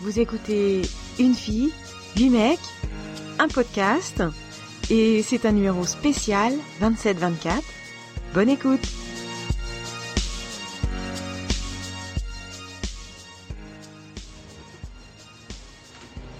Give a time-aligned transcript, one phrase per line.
[0.00, 0.82] Vous écoutez
[1.18, 1.72] Une fille,
[2.16, 2.58] huit mecs,
[3.38, 4.22] un podcast,
[4.90, 7.62] et c'est un numéro spécial 27-24.
[8.34, 8.86] Bonne écoute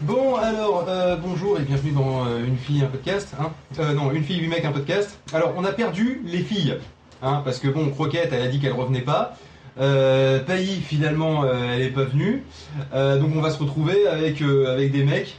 [0.02, 3.34] Bon alors euh, bonjour et bienvenue dans euh, Une fille un podcast.
[3.38, 5.18] Hein Euh, non, Une fille, huit mecs un podcast.
[5.32, 6.76] Alors on a perdu les filles,
[7.22, 9.36] hein, parce que bon, Croquette elle a dit qu'elle revenait pas.
[9.80, 12.44] Euh, Pailly finalement euh, elle est pas venue.
[12.92, 15.36] Euh, donc on va se retrouver avec, euh, avec des mecs,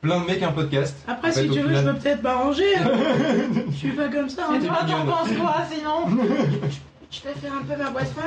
[0.00, 0.96] plein de mecs un podcast.
[1.06, 2.76] Après, En fait, si au tu veux, final- je peux peut-être m'arranger.
[2.76, 2.90] hein.
[3.70, 4.42] Je suis pas comme ça.
[4.48, 4.54] hein.
[4.54, 5.06] C'était Toi, t'en mignonne.
[5.06, 6.24] penses quoi, sinon
[7.10, 8.22] Je peux faire un peu ma boîte fun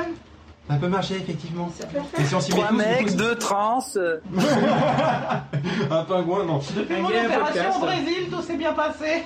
[0.68, 1.70] Ça peut marcher effectivement.
[1.78, 2.26] Ça peut le Et faire.
[2.26, 3.84] si on s'y met Trois tous, mecs, c'est- deux trans.
[3.96, 4.16] euh,
[5.90, 6.60] un pingouin, non.
[6.76, 7.76] Depuis mon gay opération podcast.
[7.76, 9.22] au Brésil, tout s'est bien passé.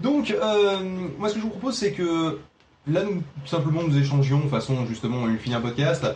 [0.00, 0.78] Donc, euh,
[1.18, 2.40] moi, ce que je vous propose, c'est que
[2.86, 6.06] là, nous simplement nous échangions, façon justement une un podcast,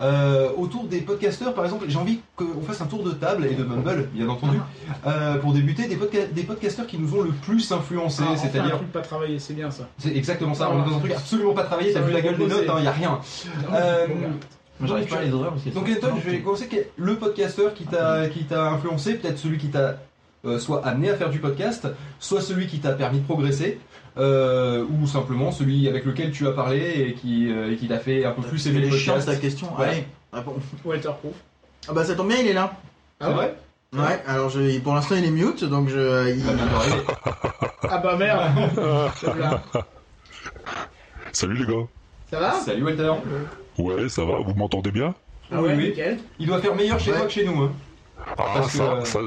[0.00, 1.54] euh, autour des podcasteurs.
[1.54, 4.58] Par exemple, j'ai envie qu'on fasse un tour de table et de Mumble, bien entendu,
[5.06, 8.22] euh, pour débuter des, podca- des podcasteurs qui nous ont le plus influencés.
[8.26, 9.88] Ah, enfin, un C'est-à-dire, truc pas travaillé, c'est bien ça.
[9.98, 10.70] c'est exactement ça.
[10.70, 11.92] On est dans un truc absolument pas travaillé.
[11.92, 13.18] T'as vu la gueule des notes, il y a rien.
[13.72, 14.06] Euh,
[14.82, 16.88] j'arrive pas à les parce que donc Anton, je vais commencer.
[16.96, 19.98] Le podcasteur qui t'a qui t'a influencé, peut-être celui qui t'a
[20.44, 21.88] euh, soit amené à faire du podcast,
[22.18, 23.80] soit celui qui t'a permis de progresser,
[24.18, 27.98] euh, ou simplement celui avec lequel tu as parlé et qui euh, et qui t'a
[27.98, 29.40] fait un peu plus aimer Elle le est chiante podcast.
[29.40, 29.68] ta question.
[29.78, 29.86] Ouais.
[29.88, 30.56] Allez, réponds.
[30.84, 31.34] Walter Proof.
[31.88, 32.72] Ah bah ça tombe bien, il est là.
[33.20, 33.54] C'est vrai
[33.92, 36.30] Ouais, alors je, pour l'instant il est mute, donc je.
[36.32, 37.02] il- Il va bientôt arriver.
[37.88, 38.40] Ah bah merde.
[41.32, 41.82] Salut les gars.
[42.30, 42.52] Ça va?
[42.54, 43.12] Salut Walter.
[43.78, 45.14] Ouais, ça va, vous m'entendez bien?
[45.52, 45.88] Ah Oui, ouais, oui.
[45.90, 46.18] nickel.
[46.38, 47.18] Il doit faire meilleur chez Ouais.
[47.18, 47.60] toi que chez nous.
[47.62, 47.72] Hein.
[48.36, 49.18] Ah, Parce que, ça, euh, ça,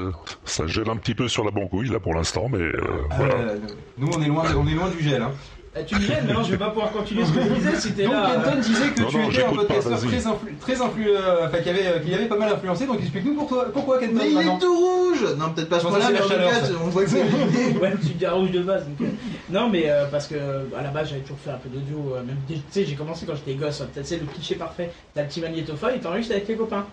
[0.45, 2.73] ça gèle un petit peu sur la bancouille là pour l'instant, mais euh,
[3.15, 3.33] voilà.
[3.35, 3.57] Euh,
[3.97, 5.21] nous on est loin on est loin du gel.
[5.21, 5.31] Hein.
[5.79, 7.75] Ah, tu me gênes, mais non, je vais pas pouvoir continuer ce que je disais
[7.79, 8.39] si t'es Donc là.
[8.39, 11.59] Anton disait que Non, tu non, étais un podcasteur très influ, très influ, euh, enfin
[11.59, 12.87] qui avait avait pas mal influencé.
[12.87, 15.87] Donc explique-nous pourquoi pourquoi Kenton Mais il est tout rouge Non, peut-être pas ce Je
[15.89, 17.77] pense point-là, mais chaleur, cas, on voit que c'est l'idée.
[17.79, 18.85] Ouais, tu dis rouge de base.
[18.87, 19.11] donc, euh,
[19.51, 20.35] Non, mais euh, parce que
[20.75, 22.15] à la base, j'avais toujours fait un peu d'audio.
[22.15, 23.79] euh, même, tu sais, j'ai commencé quand j'étais gosse.
[23.81, 24.89] hein, Peut-être c'est le cliché parfait.
[25.13, 26.87] T'as le petit magnétophone et t'enregistres avec tes copains.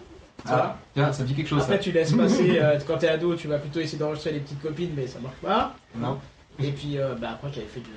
[0.47, 1.62] Ah, tiens, ça me dit quelque chose.
[1.62, 1.83] Après, ça.
[1.83, 4.91] tu laisses passer, euh, quand t'es ado, tu vas plutôt essayer d'enregistrer les petites copines,
[4.95, 5.75] mais ça marche pas.
[5.97, 6.19] Non.
[6.62, 7.91] Et puis, euh, bah, après, j'avais fait du,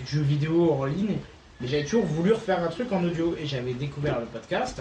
[0.00, 1.16] du jeu vidéo en ligne,
[1.60, 3.34] mais j'avais toujours voulu refaire un truc en audio.
[3.40, 4.80] Et j'avais découvert le podcast.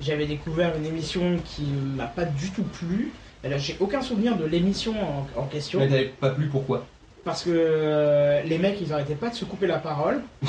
[0.00, 1.62] J'avais découvert une émission qui
[1.96, 3.12] m'a pas du tout plu.
[3.56, 4.94] J'ai aucun souvenir de l'émission
[5.36, 5.78] en, en question.
[5.78, 6.86] Mais t'avais pas plu pourquoi?
[7.24, 10.22] Parce que euh, les mecs, ils arrêtaient pas de se couper la parole.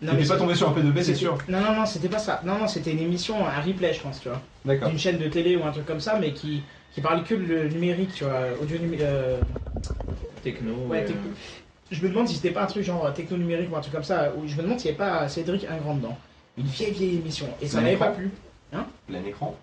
[0.00, 1.36] Non, mais pas tombé sur un P2B, c'est sûr.
[1.48, 2.40] Non, non, non, c'était pas ça.
[2.44, 4.88] Non, non, c'était une émission, un replay, je pense, tu vois D'accord.
[4.90, 7.68] d'une chaîne de télé ou un truc comme ça, mais qui, qui parle que le
[7.68, 9.04] numérique, tu vois, audio numérique.
[10.42, 10.72] Techno.
[10.88, 11.30] ouais, techno.
[11.90, 14.04] Je me demande si c'était pas un truc genre techno numérique ou un truc comme
[14.04, 16.16] ça, ou je me demande s'il n'y avait pas Cédric un grand dedans.
[16.58, 18.06] Une vieille vieille émission, et ça écran.
[18.06, 18.30] pas plu.
[19.06, 19.56] Plein écran.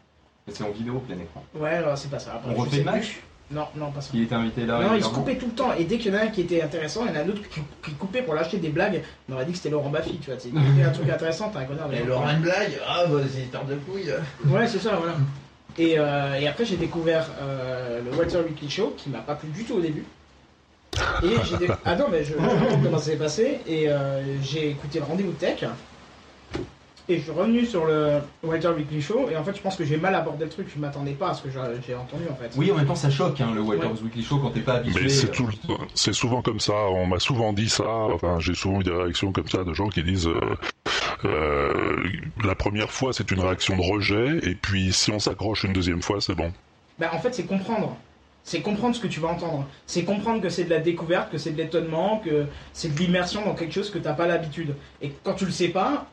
[0.47, 1.43] C'est en vidéo plein écran.
[1.55, 2.33] Ouais, alors c'est pas ça.
[2.35, 2.91] Après, On je refait le plus.
[2.91, 3.19] match?
[3.51, 4.09] Non, non, pas ça.
[4.11, 6.15] Qui était invité là Non, il se coupait tout le temps, et dès qu'il y
[6.15, 8.23] en a un qui était intéressant, il y en a un autre qui, qui coupait
[8.23, 9.03] pour lâcher des blagues.
[9.29, 10.35] On aurait dit que c'était Laurent Baffy, tu vois.
[10.37, 11.87] tu sais, Il coupait un truc intéressant, t'as un connard.
[11.89, 14.11] de- Mais Laurent une blague Ah bah c'est histoire de couilles.
[14.47, 15.13] Ouais, c'est ça, voilà.
[15.77, 19.49] Et, euh, et après, j'ai découvert euh, le Walter Weekly Show qui m'a pas plu
[19.49, 20.05] du tout au début.
[21.23, 23.59] Et j'ai dé- Ah non, mais je, je raconte comment ça s'est passé.
[23.67, 25.65] Et euh, j'ai écouté le rendez-vous tech.
[27.07, 29.29] Et je suis revenu sur le Walter Weekly Show.
[29.29, 30.67] Et en fait, je pense que j'ai mal abordé le truc.
[30.73, 32.49] Je m'attendais pas à ce que j'ai entendu en fait.
[32.57, 34.05] Oui, en même temps, ça choque hein, le Walter's Ouais.
[34.05, 35.03] Weekly Show quand t'es pas habitué.
[35.03, 36.73] Mais c'est euh, tout, le- c'est souvent comme ça.
[36.73, 37.85] On m'a souvent dit ça.
[37.87, 40.39] Enfin, j'ai souvent eu des réactions comme ça de gens qui disent euh,
[41.25, 42.03] euh,
[42.43, 46.01] la première fois c'est une réaction de rejet, et puis si on s'accroche une deuxième
[46.01, 46.51] fois, c'est bon.
[46.99, 47.95] Bah, en fait, c'est comprendre.
[48.43, 49.65] C'est comprendre ce que tu vas entendre.
[49.87, 53.43] C'est comprendre que c'est de la découverte, que c'est de l'étonnement, que c'est de l'immersion
[53.43, 54.75] dans quelque chose que t'as pas l'habitude.
[55.01, 56.05] Et quand tu le sais pas,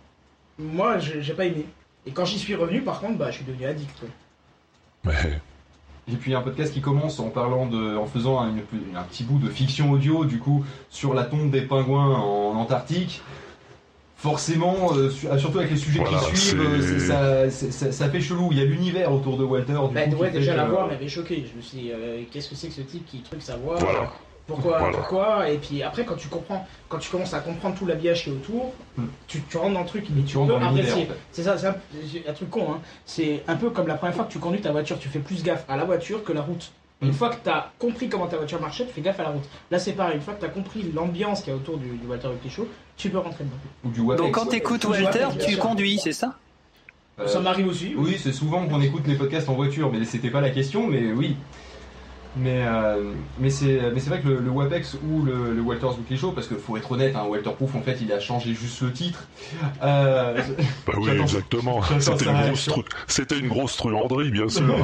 [0.59, 1.67] moi, j'ai pas aimé.
[2.07, 3.91] Et quand j'y suis revenu, par contre, bah, je suis devenu addict.
[4.01, 4.09] quoi.
[5.05, 5.41] Mais
[6.13, 8.53] Et puis un podcast qui commence en parlant de, en faisant un,
[9.09, 13.23] petit bout de fiction audio du coup sur la tombe des pingouins en Antarctique.
[14.17, 18.21] Forcément, euh, su- surtout avec les sujets Voilà, qui suivent, euh, ça, ça, ça fait
[18.21, 18.49] chelou.
[18.53, 19.73] Il y a l'univers autour de Walter.
[19.89, 21.45] Du Bah, coup, ouais, déjà que- la voix m'avait choqué.
[21.51, 23.77] Je me suis dit, euh, qu'est-ce que c'est que ce type qui truc sa voix
[23.79, 24.13] Voilà.
[24.47, 24.97] Pourquoi Voilà.
[24.99, 28.31] Pourquoi Et puis après, quand tu comprends, quand tu commences à comprendre tout l'habillage qui
[28.31, 29.05] est autour, Hmm.
[29.29, 31.05] tu, tu rentres dans le truc et tu, Tu rentres peux apprécier.
[31.05, 31.19] en fait.
[31.31, 32.67] C'est ça, c'est un, truc con.
[32.73, 32.81] Hein.
[33.07, 35.43] C'est un peu comme la première fois que tu conduis ta voiture, tu fais plus
[35.43, 36.71] gaffe à la voiture que la route.
[37.01, 37.13] Une Mm.
[37.15, 39.49] fois que tu as compris comment ta voiture marchait, tu fais gaffe à la route.
[39.71, 40.17] Là, c'est pareil.
[40.17, 42.69] Une fois que tu as compris l'ambiance qu'il y a autour du, du Walter Show,
[42.97, 43.57] tu peux rentrer dedans.
[43.85, 44.17] Ou du.
[44.17, 46.35] Donc quand t'écoutes Faut jouer Walter, tu conduis, c'est ça?
[47.19, 47.95] Euh, Ça m'arrive aussi.
[47.97, 51.13] Oui, c'est souvent qu'on écoute les podcasts en voiture, mais c'était pas la question, mais
[51.13, 51.37] oui.
[52.35, 55.99] Mais, euh, mais c'est mais c'est vrai que le, le WAPEX ou le, le Walters
[55.99, 58.55] Weekly Show, parce qu'il faut être honnête, hein, Walter Proof en fait il a changé
[58.55, 59.25] juste le titre.
[59.83, 60.41] Euh,
[60.87, 61.81] Bah oui, exactement.
[63.07, 64.65] C'était une, grosse une truanderie, bien sûr.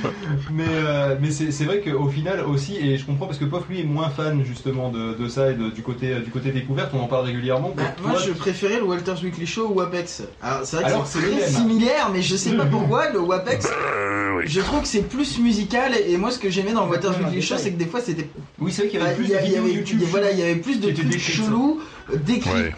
[0.50, 3.64] mais euh, mais c'est c'est vrai qu'au final aussi, et je comprends parce que Pof
[3.68, 6.90] lui est moins fan justement de, de ça et de- du, côté, du côté découverte,
[6.94, 7.72] on en parle régulièrement.
[7.74, 10.24] Bah, moi, Toi, je préférais le Walters Weekly Show ou Apex.
[10.42, 13.66] Alors, c'est vrai que c'est très similaire, mais je sais pas pourquoi le Wapex.
[13.66, 14.44] Euh, oui.
[14.46, 17.56] Je trouve que c'est plus musical et moi ce que j'aimais dans Ouais, Weekly Show
[17.58, 19.54] c'est que des fois c'était Oui, c'est vrai qu'il y bah, avait plus il y
[19.54, 19.98] de YouTube.
[20.00, 21.80] il y a- voilà il y avait plus de trucs chelous
[22.12, 22.50] euh, décrits.
[22.50, 22.74] Ouais.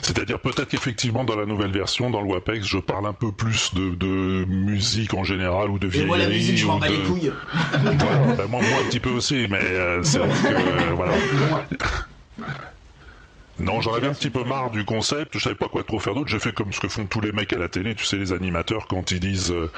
[0.00, 3.74] C'est-à-dire peut-être qu'effectivement dans la nouvelle version, dans le WAPEX, je parle un peu plus
[3.74, 6.06] de, de musique en général ou de Et vieillerie.
[6.08, 7.32] moi la musique je m'en bats de- les couilles.
[7.72, 11.14] Voilà, bah, moi, moi un petit peu aussi, mais euh, c'est vrai que euh, voilà.
[13.58, 16.14] Non, j'en avais un petit peu marre du concept, je savais pas quoi trop faire
[16.14, 18.18] d'autre, j'ai fait comme ce que font tous les mecs à la télé, tu sais,
[18.18, 19.70] les animateurs, quand ils disent euh,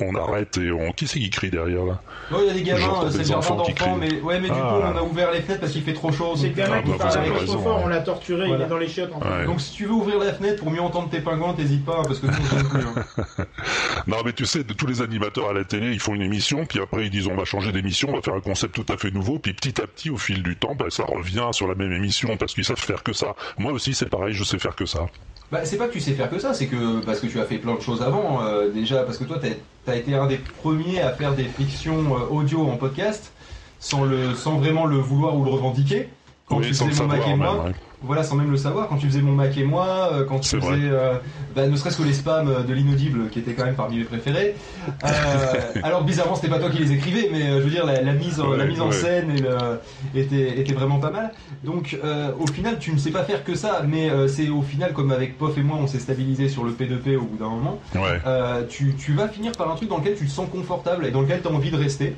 [0.00, 0.92] on arrête et on...
[0.92, 2.00] Qui c'est qui crie derrière là?
[2.30, 4.10] Ouais, il y a des gamins, c'est des enfants qui d'enfants, crient.
[4.14, 4.68] mais ouais, mais du Ah.
[4.80, 6.34] coup on a ouvert les fenêtres parce qu'il fait trop chaud.
[6.36, 7.82] C'est le donc, gamin Ah, qui bah, parle peu trop raison, fort, hein.
[7.84, 8.64] on l'a torturé, Voilà.
[8.64, 9.12] il est dans les chiottes.
[9.12, 9.28] En fait.
[9.28, 9.46] Ouais.
[9.46, 12.18] Donc si tu veux ouvrir la fenêtre pour mieux entendre tes pingouins, t'hésites pas, parce
[12.18, 12.32] que s'en
[12.68, 12.80] plus.
[12.80, 13.44] hein.
[14.06, 16.64] Non, mais tu sais, de tous les animateurs à la télé, ils font une émission,
[16.66, 18.96] puis après ils disent on va changer d'émission, on va faire un concept tout à
[18.96, 21.74] fait nouveau, puis petit à petit, au fil du temps, bah, ça revient sur la
[21.74, 23.34] même émission parce qu'ils savent faire que ça.
[23.58, 25.06] Moi aussi, c'est pareil, je sais faire que ça.
[25.50, 27.44] Bah, c'est pas que tu sais faire que ça, c'est que parce que tu as
[27.44, 30.38] fait plein de choses avant, euh, déjà, parce que toi, t'as as été un des
[30.38, 33.32] premiers à faire des fictions euh, audio en podcast,
[33.80, 36.08] sans, le, sans vraiment le vouloir ou le revendiquer.
[36.46, 37.38] Quand oui, tu faisais le mon Mac et même.
[37.38, 37.74] moi, ouais.
[38.02, 40.48] Voilà, sans même le savoir, quand tu faisais mon Mac et moi, euh, quand tu
[40.72, 41.14] faisais, euh,
[41.54, 44.54] bah, ne serait-ce que les spams de l'inaudible, qui étaient quand même parmi mes préférés.
[45.04, 48.00] Euh, alors bizarrement, c'était pas toi qui les écrivais, mais euh, je veux dire, la,
[48.02, 49.80] la mise, en, la Ouais, mise en scène et le-
[50.14, 51.32] était, était vraiment pas mal.
[51.64, 54.62] Donc euh, au final, tu ne sais pas faire que ça, mais euh, c'est au
[54.62, 57.50] final, comme avec Pof et moi, on s'est stabilisé sur le P2P au bout d'un
[57.50, 57.78] moment.
[57.94, 61.04] Ouais, euh, tu, tu vas finir par un truc dans lequel tu te sens confortable
[61.04, 62.14] et dans lequel tu as envie de rester.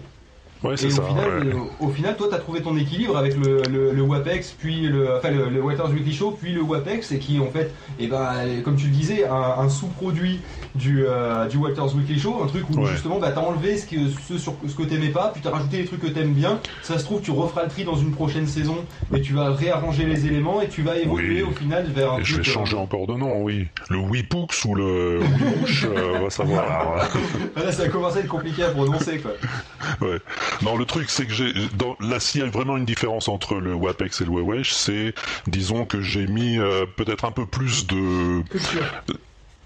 [0.64, 1.03] Ouais Et c'est au ça.
[1.05, 1.53] final, ouais.
[1.55, 4.82] euh, au final, toi, tu as trouvé ton équilibre avec le, le, le WAPEX, puis
[4.88, 8.06] le, enfin, le, le Waters Weekly Show, puis le WAPEX, et qui, en fait, et
[8.06, 10.41] ben, comme tu le disais, un, un sous-produit
[10.75, 12.87] du, euh, du Waters Weekly Show, un truc où Ouais.
[12.91, 13.97] justement, bah, tu as enlevé ce que,
[14.29, 16.59] ce, sur, ce que t'aimais pas, puis tu as rajouté les trucs que t'aimes bien.
[16.82, 18.76] Ça se trouve, tu referas le tri dans une prochaine saison,
[19.15, 21.49] et tu vas réarranger les éléments, et tu vas évoluer Oui.
[21.50, 23.67] au final vers un Et je vais euh, changer encore de nom, oui.
[23.91, 26.97] Le Wipux ou le Wimouche, euh, on va savoir.
[27.56, 29.32] Là, ça a commencé à être compliqué à prononcer, quoi.
[30.00, 30.19] Ouais.
[30.60, 33.54] Non, le truc, c'est que j'ai, dans, là, s'il y a vraiment une différence entre
[33.56, 35.14] le WAPEX et le WEWESH, c'est,
[35.46, 38.43] disons que j'ai mis euh, peut-être un peu plus de.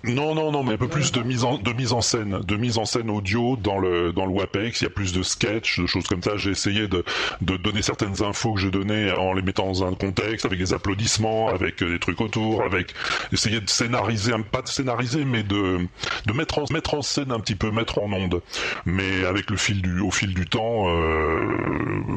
[0.08, 2.56] Non, non, non, mais un peu plus de mise en, de mise en scène, de
[2.56, 4.80] mise en scène audio dans le, dans le WAPEX.
[4.80, 6.36] Il y a plus de sketch, de choses comme ça.
[6.36, 7.04] J'ai essayé de,
[7.40, 11.48] donner certaines infos que je donnais en les mettant dans un contexte, avec des applaudissements,
[11.48, 12.94] avec euh, des trucs autour, avec
[13.32, 15.86] essayer de scénariser, pas de scénariser, mais de,
[16.34, 18.42] mettre en, mettre scène un petit peu, mettre en onde.
[18.84, 21.40] Mais avec le fil du, au fil du temps, euh,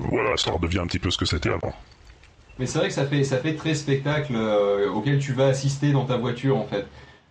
[0.09, 1.74] voilà, ça redevient un petit peu ce que c'était avant.
[2.59, 5.94] Mais c'est vrai que ça fait, ça fait très spectacle euh, auquel tu vas assister
[5.94, 6.86] dans ta voiture en fait.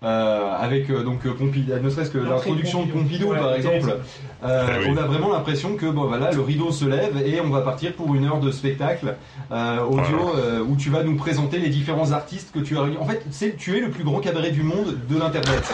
[0.05, 3.97] Euh, avec euh, donc euh, Pompidou, ne serait-ce que l'introduction de Pompidou Ouais, par exemple,
[4.45, 4.95] euh, Eh oui.
[4.95, 7.93] on a vraiment l'impression que bon voilà le rideau se lève et on va partir
[7.95, 9.17] pour une heure de spectacle
[9.50, 12.97] euh, audio euh, où tu vas nous présenter les différents artistes que tu as réunis.
[12.99, 15.65] En fait, c'est tu es le plus grand cabaret du monde de l'internet.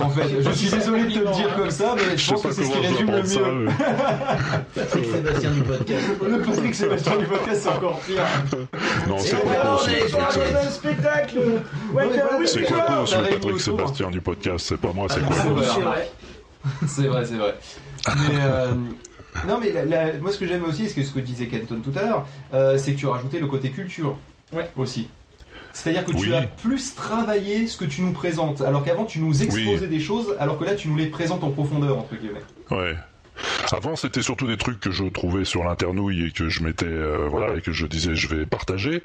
[0.00, 2.40] En fait, je suis désolé de te le dire comme ça, mais je Je pense
[2.42, 3.40] que pas c'est ce qui résume le ça.
[3.40, 3.66] mieux.
[3.66, 3.72] mais-
[4.74, 6.04] Patrick Sébastien du podcast.
[6.26, 8.22] Le Patrick Sébastien du podcast, c'est encore pire.
[9.08, 10.42] Non, c'est Patrick dans Sébastien.
[10.66, 11.38] un spectacle
[11.92, 12.04] Ouais,
[12.40, 13.73] oui, C'est quoi Patrick.
[13.76, 15.48] Sébastien du podcast C'est pas moi, c'est Ah, quoi c'est
[15.80, 16.10] vrai.
[16.86, 17.24] C'est vrai.
[17.26, 18.14] C'est c'est.
[18.30, 18.72] Mais euh,
[19.46, 21.80] non, mais la- la- moi, ce que j'aime aussi, ce que ce que disait Kenton
[21.82, 24.16] tout à l'heure, euh, c'est que tu as rajouté le côté culture.
[24.52, 24.70] Ouais.
[24.76, 25.08] Aussi.
[25.72, 26.34] C'est-à-dire que tu Oui.
[26.34, 30.36] as plus travaillé ce que tu nous présentes, alors qu'avant tu nous exposais des choses,
[30.38, 32.42] alors que là tu nous les présentes en profondeur entre guillemets.
[32.70, 32.94] Ouais.
[33.72, 37.28] Avant, c'était surtout des trucs que je trouvais sur l'internouille et que je mettais, euh,
[37.28, 39.02] voilà, et que je disais je vais partager.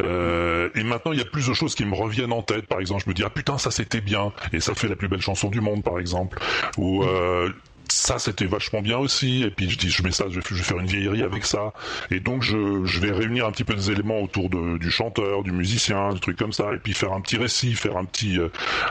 [0.00, 2.66] Euh, et maintenant, il y a plus de choses qui me reviennent en tête.
[2.66, 5.08] Par exemple, je me dis ah putain ça c'était bien et ça fait la plus
[5.08, 6.40] belle chanson du monde, par exemple.
[6.76, 7.50] Ou euh,
[7.88, 10.78] ça c'était vachement bien aussi et puis je dis je mets ça je vais, faire
[10.78, 11.74] une vieillerie avec ça
[12.10, 15.42] et donc je, je vais réunir un petit peu des éléments autour de, du chanteur
[15.42, 18.38] du musicien des trucs comme ça et puis faire un petit récit faire un petit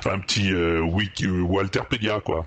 [0.05, 2.45] un petit wiki Walterpedia quoi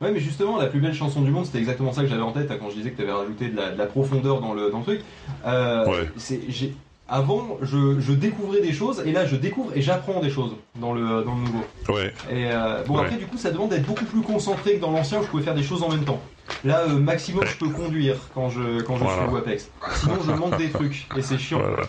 [0.00, 2.32] Ouais, mais justement, la plus belle chanson du monde, c'était exactement ça que j'avais en
[2.32, 4.52] tête hein, quand je disais que tu avais rajouté de la, de la profondeur dans
[4.52, 5.00] le, dans le truc.
[5.46, 6.08] Euh, Ouais.
[6.16, 6.74] c'est- j'ai-
[7.06, 10.94] Avant, je, je découvrais des choses, et là, je découvre et j'apprends des choses dans
[10.94, 11.64] le, dans le nouveau.
[11.90, 13.02] ouais Et euh, bon, Ouais.
[13.02, 15.42] après, du coup, ça demande d'être beaucoup plus concentré que dans l'ancien où je pouvais
[15.42, 16.18] faire des choses en même temps.
[16.64, 19.18] Là, euh, maximum, je peux conduire quand je, quand je Voilà.
[19.22, 19.70] suis au WAPEX.
[19.96, 21.58] Sinon, je manque des trucs, et c'est chiant.
[21.58, 21.82] voilà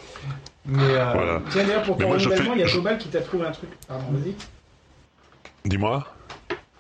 [0.66, 1.42] Mais euh, Voilà.
[1.50, 3.70] Tiens, d'ailleurs, pour ton renouvellement, fais- il y a Global qui t'a trouvé un truc.
[3.88, 4.36] Pardon, vas-y.
[5.64, 6.06] dis-moi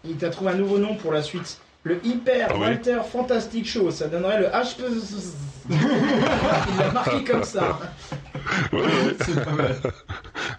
[0.07, 1.59] Il t'a trouvé un nouveau nom pour la suite.
[1.83, 2.61] Le hyper Ah oui.
[2.61, 4.75] Walter Fantastic Show, ça donnerait le H.
[5.69, 7.79] Il l'a marqué comme ça.
[8.71, 9.75] Ouais, ouais, C'est pas mal.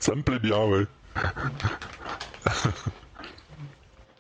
[0.01, 0.87] ça me plaît bien, ouais.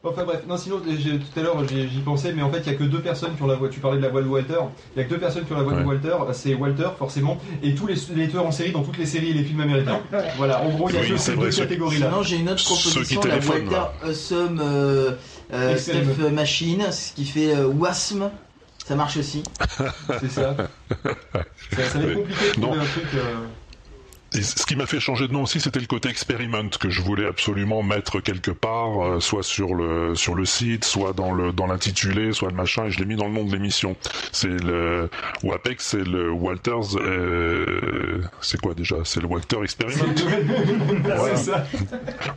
[0.08, 2.66] Enfin bref, non sinon j'ai- tout à l'heure j'y j'y pensais, mais en fait il
[2.66, 3.68] y a que deux personnes qui ont la voix.
[3.68, 4.58] Tu parlais de la voix de Walter.
[4.94, 5.82] Il y a que deux personnes qui ont la voix de.
[5.84, 6.14] Walter.
[6.32, 9.34] C'est Walter forcément et tous les, les tueurs en série dans toutes les séries et
[9.34, 10.00] les films américains.
[10.12, 10.18] Ouais.
[10.36, 12.06] Voilà, en gros il y a Oui, que c'est ces vrai, deux ceux- catégories là.
[12.10, 13.92] Sinon, j'ai une autre Ceux qui proposition, la téléphonent, Walter là.
[14.04, 15.12] Awesome euh,
[15.52, 16.30] euh, Experiment.
[16.32, 18.30] Machine, ce qui fait euh, Wasm.
[18.86, 19.42] Ça marche aussi.
[20.20, 20.54] C'est ça.
[21.72, 21.82] ça.
[21.90, 23.04] Ça va être compliqué de trouver un truc.
[23.14, 23.34] euh,
[24.36, 27.00] Et ce qui m'a fait changer de nom aussi, c'était le côté experiment que je
[27.02, 31.52] voulais absolument mettre quelque part, euh, soit sur le sur le site, soit dans le
[31.52, 32.86] dans l'intitulé, soit le machin.
[32.86, 33.96] Et je l'ai mis dans le nom de l'émission.
[34.32, 35.08] C'est le
[35.42, 36.96] WAPEX, c'est le Walters.
[36.96, 38.96] euh, c'est quoi déjà?
[39.04, 40.04] C'est le Walter Experiment.
[41.26, 41.66] C'est ça.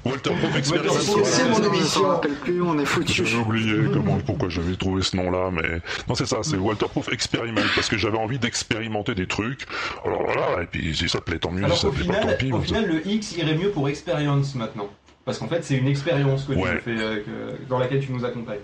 [0.06, 0.92] Walter Proof Experiment.
[0.94, 2.02] Walter Proof, c'est mon On émission.
[2.02, 3.14] s'en rappelle plus, on est foutu.
[3.26, 7.12] J'avais oublié comment, pourquoi j'avais trouvé ce nom-là, mais non, c'est ça, c'est le Walterproof
[7.12, 9.66] Experiment parce que j'avais envie d'expérimenter des trucs.
[10.06, 12.22] Alors voilà, et puis si ça plaît tant mieux, Alors si ça au pas final,
[12.22, 12.52] tant pis.
[12.52, 14.88] au mais final le X irait mieux pour expérience maintenant.
[15.26, 18.26] Parce qu'en fait c'est une expérience que tu fais, euh, que- dans laquelle tu nous
[18.26, 18.60] accompagnes.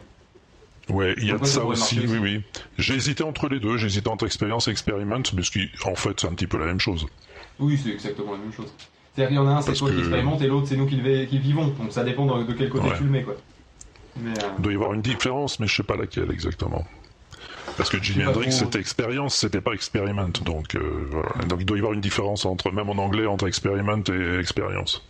[0.90, 2.42] Ouais, il y a de ça aussi, oui, oui.
[2.78, 5.96] J'ai hésité entre les deux, j'ai hésité entre expérience et experiment, mais ce qui, en
[5.96, 7.08] fait, c'est un petit peu la même chose.
[7.60, 8.68] Oui, c'est exactement la même chose.
[9.16, 10.86] C'est-à-dire qu'il y en a un, c'est Parce toi qui expérimente et l'autre, c'est nous
[10.86, 11.68] qui le, vivons.
[11.70, 12.98] Donc ça dépend de, de quel côté Ouais.
[12.98, 13.36] tu le mets, quoi.
[14.18, 16.86] Mais, euh, Il doit y avoir une différence, mais je sais pas laquelle exactement.
[17.78, 20.30] Parce que Jimi Hendrix, c'était expérience, c'était pas experiment.
[20.46, 21.46] Donc, euh, voilà.
[21.48, 25.02] Donc il doit y avoir une différence entre, même en anglais, entre experiment et expérience.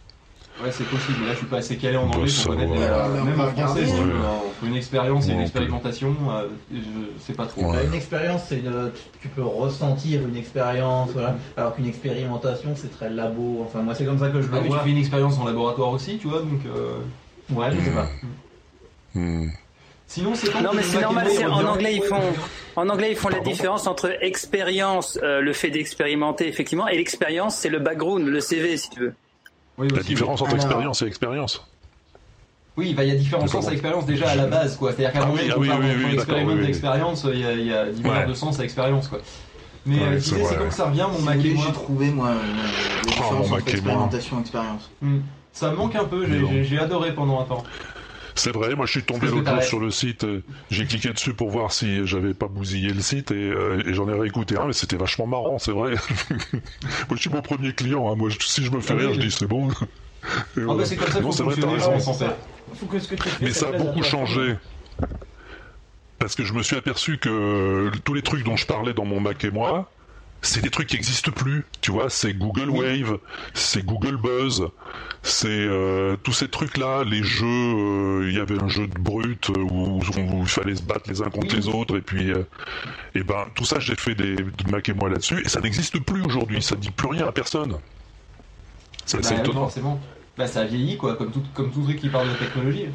[0.60, 1.20] ouais, c'est possible.
[1.22, 3.44] Mais là, je suis pas assez calé en On anglais pour connaître les- Même en
[3.48, 7.46] français, regarder, si tu veux, entre une expérience et une expérimentation, euh, je sais pas
[7.46, 7.62] trop.
[7.62, 7.74] Ouais.
[7.74, 8.64] Bah, Une expérience, c'est
[9.22, 11.36] tu peux ressentir une expérience, voilà.
[11.58, 13.62] alors qu'une expérimentation, c'est très labo.
[13.66, 14.80] Enfin, moi, c'est comme ça que je Ah, le mais tu vois.
[14.84, 16.66] fais une expérience en laboratoire aussi, tu vois, donc.
[16.66, 17.00] euh,
[17.54, 18.10] Ouais, je sais pas.
[19.14, 19.50] Hmm.
[20.08, 21.28] Sinon, c'est quand Non, mais c'est normal.
[21.50, 22.22] En anglais, ils font,
[22.76, 27.56] en anglais, ils font la différence entre expérience, euh, le fait d'expérimenter effectivement, et l'expérience,
[27.56, 29.14] c'est le background, le CV, si tu veux.
[29.78, 31.68] Oui, La différence entre Alors- expérience et expérience.
[32.78, 34.92] Oui, bah, il y a différents sens à expérience déjà à la base, quoi.
[34.92, 36.66] C'est-à-dire qu'à un Ah moment, oui, quand ah oui, on expérimente oui.
[36.66, 38.26] d'expérience, il y a, il y a dix milliards Ouais.
[38.28, 39.20] de sens à expérience, quoi.
[39.86, 40.72] Mais euh, Ouais, c'est disais, c'est ouais.
[40.72, 41.64] ça revient, mon Si Mac et moi.
[41.68, 42.34] j'ai trouvé moi euh,
[42.98, 44.92] la différence entre expérimentation et expérience.
[45.02, 45.20] Hmm.
[45.54, 46.26] Ça me manque un peu,
[46.64, 47.64] j'ai adoré pendant un temps.
[48.38, 51.34] C'est vrai, moi je suis tombé l'autre jour sur le site, euh, j'ai cliqué dessus
[51.34, 54.68] pour voir si j'avais pas bousillé le site et, euh, et j'en ai réécouté un,
[54.68, 55.96] mais c'était vachement marrant, c'est vrai.
[57.10, 58.16] moi je suis mon premier client, hein.
[58.16, 59.02] moi je- si je me fais Ah oui.
[59.02, 59.70] rire, je dis c'est bon.
[60.58, 60.76] Et Ah voilà.
[60.76, 61.92] bah c'est comme ça qu'il Non, faut c'est vrai, t'as fonctionner, je raison.
[61.92, 62.50] pense, en fait.
[62.74, 64.56] Faut que ce que tu fais, Mais ça ça a beaucoup changé.
[66.18, 69.20] Parce que je me suis aperçu que tous les trucs dont je parlais dans mon
[69.20, 69.95] Mac et moi,
[70.42, 71.66] c'est des trucs qui n'existent plus.
[71.82, 73.18] Tu vois, c'est Google Wave,
[73.54, 74.68] c'est Google Buzz,
[75.24, 77.46] c'est euh, tous ces trucs-là, les jeux.
[77.48, 80.00] euh, Il y avait un jeu de brut euh, où,
[80.42, 82.44] il fallait se battre les uns contre les autres, et puis, euh,
[83.16, 86.00] et ben tout ça, j'ai fait des de Mac et moi là-dessus, et ça n'existe
[86.00, 86.62] plus aujourd'hui.
[86.62, 87.78] Ça dit plus rien à personne.
[89.06, 89.62] C'est Bah, c'est oui, étonnant.
[89.62, 90.00] forcément.
[90.38, 92.88] Bah ça vieillit, quoi, comme tout, comme tout truc qui parle de technologie.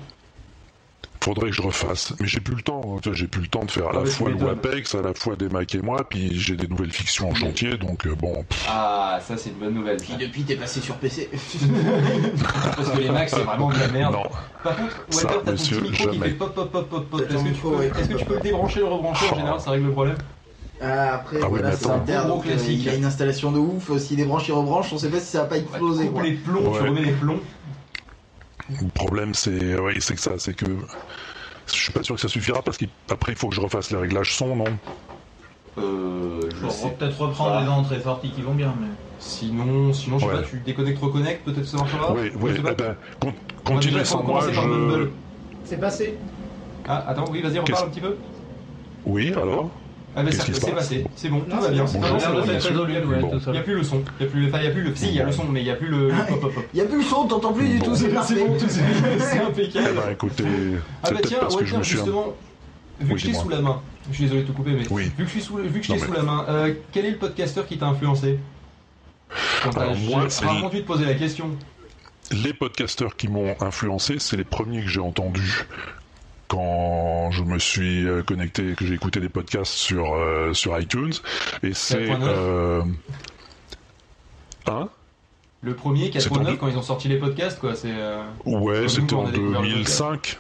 [1.23, 2.81] Faudrait que je refasse, mais j'ai plus le temps.
[2.81, 4.37] Vois, J'ai plus le temps de faire à Ah, la tu fois le.
[4.37, 7.77] WAPEX, à la fois des Mac et moi, puis j'ai des nouvelles fictions en chantier,
[7.77, 8.43] donc euh, bon.
[8.49, 9.99] pff, Ah, ça c'est une bonne nouvelle.
[9.99, 11.29] Puis depuis, t'es passé sur PC.
[12.77, 14.15] Parce que les Macs c'est vraiment de la merde.
[14.15, 14.23] Non,
[14.65, 16.29] Par contre, Walter, t'as ton petit micro qui jamais.
[16.31, 17.21] fait pop pop pop pop pop.
[17.29, 17.91] T'as Est-ce que, tu micro, peux- ouais.
[17.99, 20.17] est-ce que tu peux le débrancher, le rebrancher En général, ça règle le problème.
[20.83, 22.79] Ah, après, Ah oui, voilà, mais c'est interne, Gros euh, classique.
[22.83, 23.95] il a une installation de ouf.
[23.99, 24.91] S'il débranche, il rebranche.
[24.95, 26.05] On sait pas si ça va pas Ouais, tu exploser.
[26.07, 26.23] coupes quoi.
[26.23, 26.89] les plombs, tu Ouais.
[26.89, 27.41] remets les plombs.
[28.81, 30.67] Le problème c'est ouais, c'est que ça, c'est que
[31.67, 33.99] je suis pas sûr que ça suffira parce qu'après il faut que je refasse les
[33.99, 34.79] réglages son, non?
[35.79, 38.89] Euh, je Faut sais peut-être reprendre les entrées-sorties qui vont bien, mais.
[39.19, 40.41] Sinon, sinon je sais Ouais.
[40.43, 42.15] pas, tu déconnectes, reconnectes, peut-être ça marchera?
[42.15, 42.53] Oui, oui.
[42.57, 43.35] Eh ben, con-
[43.67, 44.51] On va continuez sans moi.
[44.51, 45.13] Je...
[45.63, 46.25] C'est passé.
[46.87, 48.19] Ah, attends, oui, vas-y, Qu'est-ce- reparle un petit peu.
[49.05, 49.90] Oui, alors?
[50.21, 51.85] Ah, bah ça- passé, c'est bon, tout va bien.
[51.85, 54.65] il a plus- ouais, n'y a plus le son, il y a plus, enfin, il
[54.65, 55.89] y a plus le, si, il y a le son, mais il n'y a plus
[55.89, 56.65] le, le pop pop pop.
[56.75, 57.95] Il y a plus le son, t'entends plus du tout.
[57.95, 58.35] C'est C'est parfait.
[58.47, 58.81] bon, tout- c'est
[59.35, 60.01] Eh impeccable.
[60.13, 61.95] écoutez, Ah c'est bah peut-être tiens, parce que je Walter, me suis.
[61.95, 62.37] un- justement,
[63.01, 63.43] vu Oui, que je t'ai dis-moi.
[63.45, 65.05] sous la main, je suis désolé de te couper, mais Oui.
[65.05, 66.75] vu que je suis sous, vu que je t'ai Non, sous mais- la main, euh,
[66.93, 68.39] quel est le podcasteur qui t'a influencé?
[69.77, 71.51] Alors, moi, c'est rarement dû te poser la question.
[72.33, 75.65] Les podcasteurs qui m'ont influencé, c'est les premiers que j'ai entendus
[76.51, 81.13] quand je me suis euh, connecté, que j'ai écouté des podcasts sur, euh, sur iTunes.
[81.63, 82.09] Et c'est.
[82.09, 82.23] 4.9.
[82.25, 82.83] Euh...
[84.67, 84.89] Hein?
[85.63, 87.93] Le premier, C'est en 4.9, deux- quand ils ont sorti les podcasts, quoi, c'est...
[87.93, 90.39] euh, Ouais, c'était en a découvert le 2005.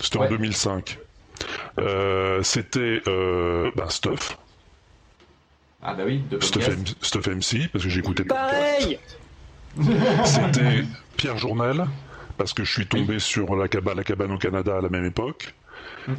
[0.00, 0.26] C'était Ouais.
[0.26, 0.98] en 2005.
[1.78, 4.38] Euh, c'était euh, ben, Stuff,
[5.82, 6.68] Ah bah oui, de Stuff.
[6.68, 8.24] M- Stuff MC, parce que j'écoutais.
[8.24, 8.98] Pareil
[10.24, 10.84] C'était
[11.16, 11.86] Pierre Journel,
[12.36, 15.04] parce que je suis tombé sur la cabane, la cabane au Canada à la même
[15.04, 15.54] époque.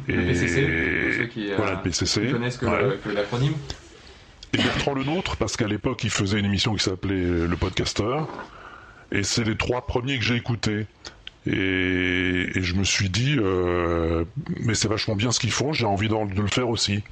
[0.08, 2.26] Le Et- PCC, pour ceux qui, euh, voilà, le PCC.
[2.26, 2.98] qui connaissent que ouais.
[3.06, 3.54] le- l'acronyme.
[4.52, 8.28] Et Bertrand Le Nôtre, parce qu'à l'époque, il faisait une émission qui s'appelait Le Podcasteur.
[9.12, 10.86] Et c'est les trois premiers que j'ai écoutés.
[11.46, 11.50] Et,
[12.54, 14.24] et je me suis dit, euh,
[14.60, 17.02] mais c'est vachement bien ce qu'ils font, j'ai envie de le faire aussi.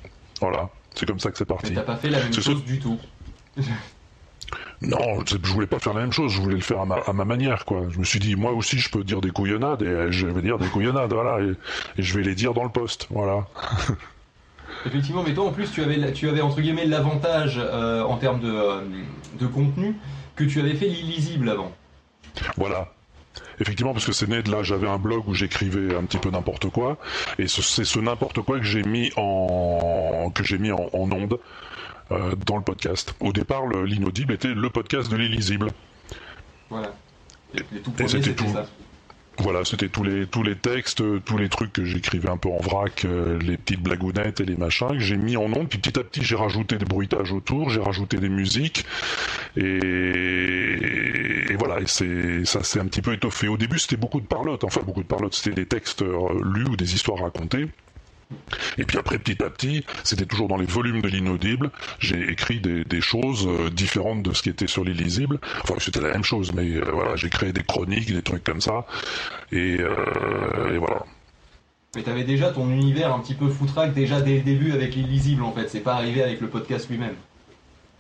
[0.40, 1.75] Voilà, c'est comme ça que c'est Mais parti.
[1.75, 2.99] t'as pas fait la même chose du tout.
[4.82, 7.12] Non, je voulais pas faire la même chose, je voulais le faire à ma, à
[7.12, 7.82] ma manière, quoi.
[7.90, 10.59] Je me suis dit, moi aussi, je peux dire des couillonnades, et je vais dire
[10.59, 11.50] des couillonnades, voilà, et,
[11.99, 13.47] et je vais les dire dans le poste, voilà.
[14.87, 18.40] Effectivement, mais toi en plus tu avais, tu avais entre guillemets l'avantage euh, en termes
[18.40, 18.80] de, euh,
[19.40, 19.94] de contenu
[20.35, 21.71] que tu avais fait l'illisible avant.
[22.56, 22.88] Voilà.
[23.61, 26.30] Effectivement, parce que c'est né de là, j'avais un blog où j'écrivais un petit peu
[26.30, 26.99] n'importe quoi,
[27.38, 31.12] et ce- c'est ce n'importe quoi que j'ai mis en que j'ai mis en, en
[31.12, 31.38] onde
[32.12, 33.14] euh, dans le podcast.
[33.21, 35.69] Au départ, le- l'inaudible était le podcast de l'illisible.
[36.71, 36.95] Voilà.
[37.54, 38.49] Les, les tout Et premiers c'était tout.
[38.52, 38.66] ça.
[39.38, 42.59] Voilà, c'était tous les tous les textes, tous les trucs que j'écrivais un peu en
[42.59, 45.69] vrac, euh, les petites blagounettes et les machins que j'ai mis en ondes.
[45.71, 48.85] Puis petit à petit, j'ai rajouté des bruitages autour, j'ai rajouté des musiques,
[49.57, 51.81] et, et voilà.
[51.81, 53.49] Et c'est ça s'est un petit peu étoffé.
[53.49, 54.64] Au début, c'était beaucoup de parlotte.
[54.64, 55.35] Enfin, beaucoup de parlotte.
[55.35, 57.69] C'était des textes euh, lus ou des histoires racontées.
[58.79, 61.71] Et puis après, petit à petit, c'était toujours dans les volumes de l'inaudible.
[61.99, 65.41] J'ai écrit des, choses euh, différentes de ce qui était sur l'illisible.
[65.62, 68.61] Enfin, c'était la même chose, mais euh, voilà, j'ai créé des chroniques, des trucs comme
[68.61, 68.87] ça.
[69.51, 71.05] Et, euh, et voilà.
[71.95, 75.43] Mais t'avais déjà ton univers un petit peu foutraque déjà dès le début avec l'illisible
[75.43, 75.69] en fait.
[75.69, 77.15] C'est pas arrivé avec le podcast lui-même.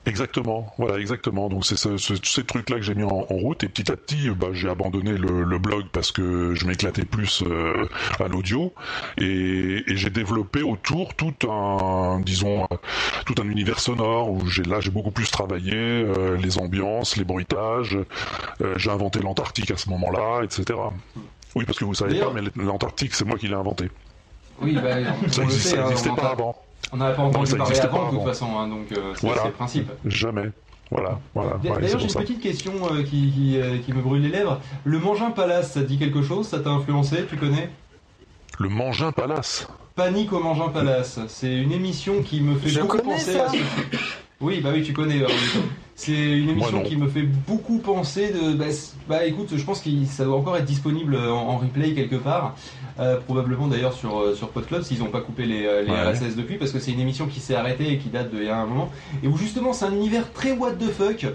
[0.04, 1.48] Exactement, voilà, exactement.
[1.48, 3.96] Donc c'est ce, ce- ces trucs-là que j'ai mis en, en route et petit à
[3.96, 7.86] petit, bah, j'ai abandonné le, le blog parce que je m'éclatais plus euh,
[8.18, 8.72] à l'audio
[9.18, 12.66] et, et j'ai développé autour tout un, disons,
[13.26, 17.24] tout un univers sonore où j'ai là j'ai beaucoup plus travaillé euh, les ambiances, les
[17.24, 17.96] bruitages.
[18.60, 20.80] euh, j'ai inventé l'Antarctique à ce moment-là, etc.
[21.54, 23.88] Oui, parce que vous savez pas, mais l'Antarctique c'est moi qui l'ai inventé.
[24.60, 24.96] Oui, bah,
[25.30, 26.56] Ça hein, n'existait on pas avant.
[26.92, 29.42] On n'avait pas entendu parler avant pas de toute façon, hein, donc euh, c'est Voilà.
[29.42, 29.90] c'est le principe.
[30.04, 30.50] Jamais.
[30.90, 31.52] Voilà, voilà.
[31.62, 32.20] D'ailleurs, j'ai une ça.
[32.20, 34.60] petite question euh, qui, qui, euh, qui me brûle les lèvres.
[34.84, 36.46] Le Mangin Palace, ça te dit quelque chose?
[36.46, 37.24] Ça t'a influencé?
[37.30, 37.70] Tu connais?
[38.58, 39.66] Le Mangin Palace.
[39.94, 41.18] Panique au Mangin Palace.
[41.28, 43.46] C'est une émission qui me fait Je beaucoup connais penser ça.
[43.46, 43.56] à ce...
[44.42, 45.24] Oui, bah oui, tu connais.
[45.92, 45.96] Euh.
[45.96, 48.54] C'est une émission qui me fait beaucoup penser de.
[48.54, 48.64] Bah,
[49.08, 52.54] bah, écoute, je pense que ça doit encore être disponible en, en replay quelque part.
[53.00, 56.12] Euh, probablement d'ailleurs sur, euh, sur PodClub s'ils n'ont pas coupé les, euh, les Ouais.
[56.12, 58.48] RSS depuis parce que c'est une émission qui s'est arrêtée et qui date d'il y
[58.50, 58.90] a un moment
[59.22, 61.26] et où justement c'est un univers très what the fuck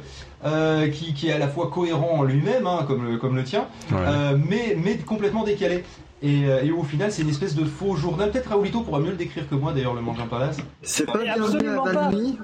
[0.46, 3.44] euh, qui, qui est à la fois cohérent en lui-même hein, comme, le, comme le
[3.44, 3.98] tien Ouais.
[4.06, 5.84] euh, mais, mais complètement décalé.
[6.22, 8.30] Et, euh, et au final, c'est une espèce de faux journal.
[8.32, 10.58] Peut-être Raoulito pourra mieux le décrire que moi, d'ailleurs, le Mangin Palace.
[10.82, 12.10] C'est pas bienvenu absolument à pas.
[12.10, 12.38] Valmy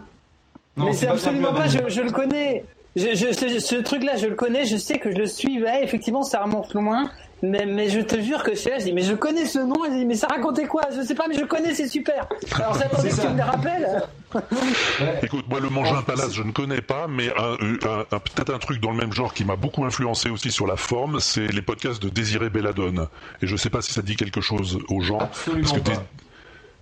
[0.78, 2.64] Non, mais c'est absolument pas, je, le connais.
[2.96, 6.24] Je, je- ce, ce truc-là, je le connais, je sais que je le suivais, effectivement,
[6.24, 7.10] ça remonte loin.
[7.46, 9.76] Mais, mais je te jure que c'est là, je dis, mais je connais ce nom,
[9.86, 10.84] je dis, mais ça racontait quoi?
[10.96, 12.26] Je sais pas, mais je connais, c'est super.
[12.56, 13.22] Alors j'attendais C'est que ça.
[13.24, 14.02] tu me le rappelles.
[14.34, 15.20] Ouais.
[15.24, 17.54] Écoute, moi le Mangin Palace, je ne connais pas, mais un,
[17.86, 20.66] un- un- peut-être un truc dans le même genre qui m'a beaucoup influencé aussi sur
[20.68, 23.08] la forme, c'est les podcasts de Désiré Belladone.
[23.42, 26.04] Et je sais pas si ça dit quelque chose aux gens, Absolument parce que pas.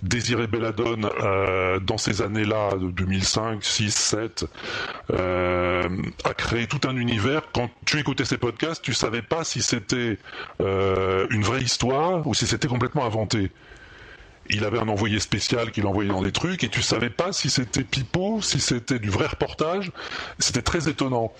[0.03, 4.45] Dé- Désiré Belladone, euh, dans ces années-là, de 2005, 6, 7,
[5.13, 5.89] euh,
[6.23, 7.41] a créé tout un univers.
[7.53, 10.17] Quand tu écoutais ces podcasts, tu savais pas si c'était
[10.61, 13.51] euh, une vraie histoire ou si c'était complètement inventé.
[14.49, 17.49] Il avait un envoyé spécial qui l'envoyait dans des trucs et tu savais pas si
[17.49, 19.91] c'était pipeau, si c'était du vrai reportage.
[20.39, 21.31] C'était très étonnant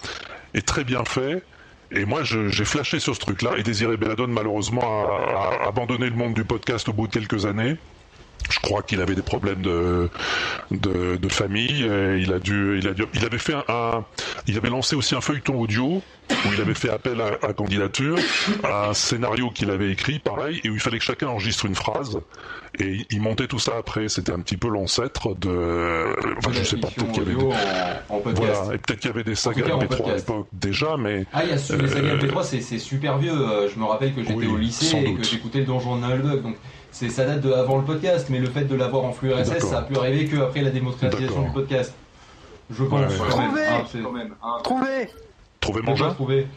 [0.54, 1.44] et très bien fait.
[1.92, 3.52] Et moi, j'ai flashé sur ce truc-là.
[3.58, 7.76] Et Désiré Belladone, malheureusement, a abandonné le monde du podcast au bout de quelques années.
[8.50, 10.10] Je crois qu'il avait des problèmes de,
[10.72, 11.86] de, de famille.
[12.20, 14.06] il a dû, il a dû, il avait fait un, un-
[14.48, 18.18] il avait lancé aussi un feuilleton audio où il avait fait appel à, à candidature,
[18.64, 21.76] à un scénario qu'il avait écrit, pareil, et où il fallait que chacun enregistre une
[21.76, 22.20] phrase.
[22.80, 24.08] Et il montait tout ça après.
[24.08, 26.06] C'était un petit peu l'ancêtre de,
[26.38, 27.44] enfin, je sais pas, peut-être qu'il y avait des,
[28.10, 28.38] en, en podcast.
[28.62, 31.26] voilà, et peut-être qu'il y avait des sagas cas, en MP3 à l'époque déjà, mais
[31.34, 33.34] Ah, il y a su- les sagas Euh, MP3, c'est super vieux.
[33.34, 36.06] Euh, Je me rappelle que j'étais Oui, au lycée et que j'écoutais le donjon de
[36.08, 36.42] Nullbug.
[36.44, 36.56] Donc,
[36.92, 39.60] c'est- ça date de avant le podcast, mais le fait de l'avoir en flux RSS,
[39.66, 41.94] ça a pu arriver qu'après la démocratisation du podcast.
[42.70, 43.30] Je pense Ouais, ouais.
[43.30, 43.50] quand même.
[43.52, 44.02] Trouvé hein, c'est-
[46.14, 46.48] Trouvé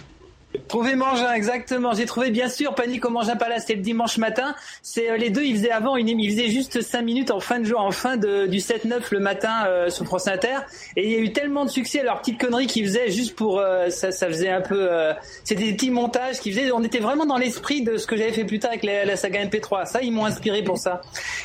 [0.68, 1.32] trouver Mangin.
[1.32, 1.94] exactement.
[1.94, 4.54] J'ai trouvé bien sûr Panique au Mangin Palace, c'était le dimanche matin.
[4.82, 7.58] C'est euh, les deux, ils faisaient avant une, ils faisaient juste 5 minutes en fin
[7.58, 10.58] de jour, en fin de, du 7-9 le matin euh, sur France Inter.
[10.96, 13.34] Et il y a eu tellement de succès à leurs petites conneries qu'ils faisaient juste
[13.34, 15.12] pour euh, ça, ça faisait un peu, euh,
[15.44, 16.72] c'était des petits montages qu'ils faisaient.
[16.72, 19.16] On était vraiment dans l'esprit de ce que j'avais fait plus tard avec la, la
[19.16, 19.86] saga MP3.
[19.86, 21.00] Ça, ils m'ont inspiré pour ça.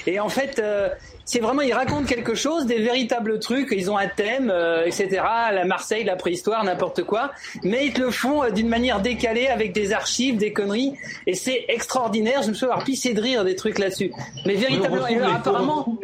[0.08, 0.62] Et en fait.
[1.30, 3.70] Euh, c'est vraiment ils racontent quelque chose, des véritables trucs.
[3.72, 5.22] Ils ont un thème, euh, etc.
[5.52, 7.32] La Marseille, la préhistoire, n'importe quoi.
[7.63, 10.96] Mais ils te le font euh, d'une manière décalée avec des archives, des conneries,
[11.28, 12.42] et c'est extraordinaire.
[12.44, 14.12] Je me souviens avoir pissé de rire des trucs là-dessus.
[14.46, 15.98] Mais véritablement, retrouve et apparemment.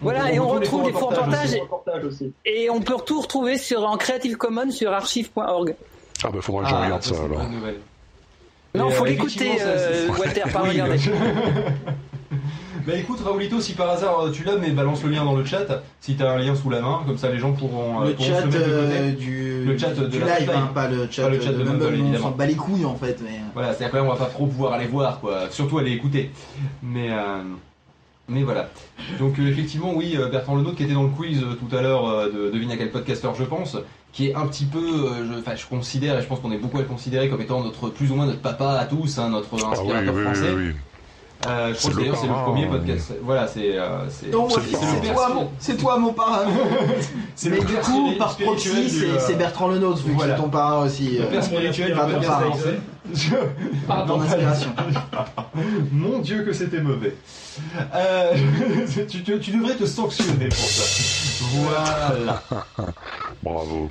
[0.00, 2.32] Voilà, et on retrouve les faux reportages, reportages aussi.
[2.44, 5.76] et on peut tout retrouver sur en Creative Commons sur archive.org.
[6.24, 7.42] Ah bah faudra que je regarde ça alors.
[8.74, 10.98] Non, Et, faut euh, l'écouter, euh, Walter, pas Oui, regarder.
[12.86, 15.44] Bah écoute Raoulito, si par hasard euh, tu l'as, mais balance le lien dans le
[15.44, 15.66] chat,
[16.00, 18.28] si t'as un lien sous la main, comme ça les gens pourront, euh, Le pourront
[18.28, 18.98] chat se mettre de côté.
[18.98, 21.52] euh, du, Le chat de du la live, hein, pas le chat, Pas le chat
[21.52, 23.20] de de Mumble, Mumble, on s'en bat les couilles en fait.
[23.22, 23.38] Mais...
[23.54, 25.50] Voilà, c'est-à-dire que là on va pas trop pouvoir aller voir, quoi.
[25.50, 26.30] Surtout aller écouter.
[26.82, 27.42] Mais, euh,
[28.28, 28.70] mais voilà.
[29.18, 31.82] Donc euh, effectivement, oui, euh, Bertrand Lenôtre qui était dans le quiz euh, tout à
[31.82, 33.76] l'heure euh, de Devine à quel podcasteur je pense,
[34.12, 36.58] qui est un petit peu, euh, je, enfin je considère, et je pense qu'on est
[36.58, 39.28] beaucoup à le considérer comme étant notre plus ou moins notre papa à tous, hein,
[39.28, 40.52] notre Ah oui, inspirateur oui, français.
[40.56, 40.72] oui, oui.
[41.44, 43.12] Euh, je C'est crois que le d'ailleurs c'est le premier euh, podcast.
[43.22, 46.44] Voilà, c'est euh, c'est toi, mon- c'est toi mon parrain.
[47.34, 50.34] c'est le du coup, par proxy, c'est euh, c'est Bertrand Lenôtre, vu voilà.
[50.34, 51.18] que c'est ton parrain aussi.
[51.18, 52.44] le euh, père spirituel ton parrain.
[53.12, 53.36] Je- ton
[53.88, 54.70] Pardon, inspiration.
[55.92, 57.16] Mon Dieu que c'était mauvais.
[57.94, 58.34] Euh,
[59.10, 61.04] tu, tu- tu devrais te sanctionner pour ça.
[61.54, 62.42] Voilà.
[63.42, 63.90] Bravo.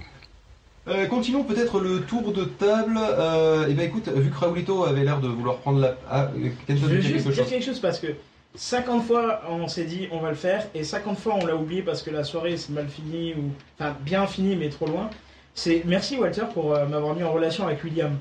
[0.88, 2.98] Euh, continuons peut-être le tour de table.
[3.00, 5.96] Euh, et ben écoute, vu que Raoulito avait l'air de vouloir prendre la...
[6.10, 8.08] Ah, euh, Je veux juste quelque dire chose quelque chose parce que
[8.56, 11.84] 50 fois on s'est dit on va le faire et 50 fois on l'a oublié
[11.84, 15.10] parce que la soirée s'est mal finie ou enfin bien finie mais trop loin.
[15.54, 18.18] C'est merci Walter pour euh, m'avoir mis en relation avec William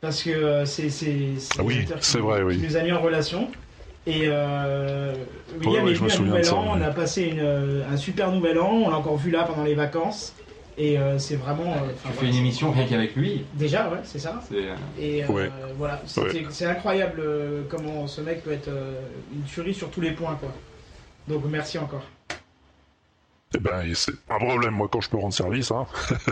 [0.00, 2.56] parce que c'est c'est c'est Ah oui, Walter qui- c'est vrai, oui.
[2.58, 3.48] qui nous a mis en relation
[4.06, 5.14] et euh,
[5.60, 6.90] William Ouais, ouais, est je me venu à souviens de Nouvel ça, An, on a
[6.90, 10.32] passé une, euh, un super Nouvel An, on l'a encore vu là pendant les vacances
[10.78, 11.72] et euh, c'est vraiment.
[11.72, 13.44] euh, Tu fais une émission rien qu'avec lui.
[13.54, 14.40] Déjà ouais c'est ça.
[14.52, 15.50] Euh, Et euh, Ouais.
[15.76, 19.00] voilà, c'est incroyable euh, comment ce mec peut être euh,
[19.34, 20.52] une tuerie sur tous les points, quoi.
[21.28, 22.04] Donc merci encore.
[23.54, 25.86] Eh ben, c'est pas un problème, moi, quand je peux rendre service, hein.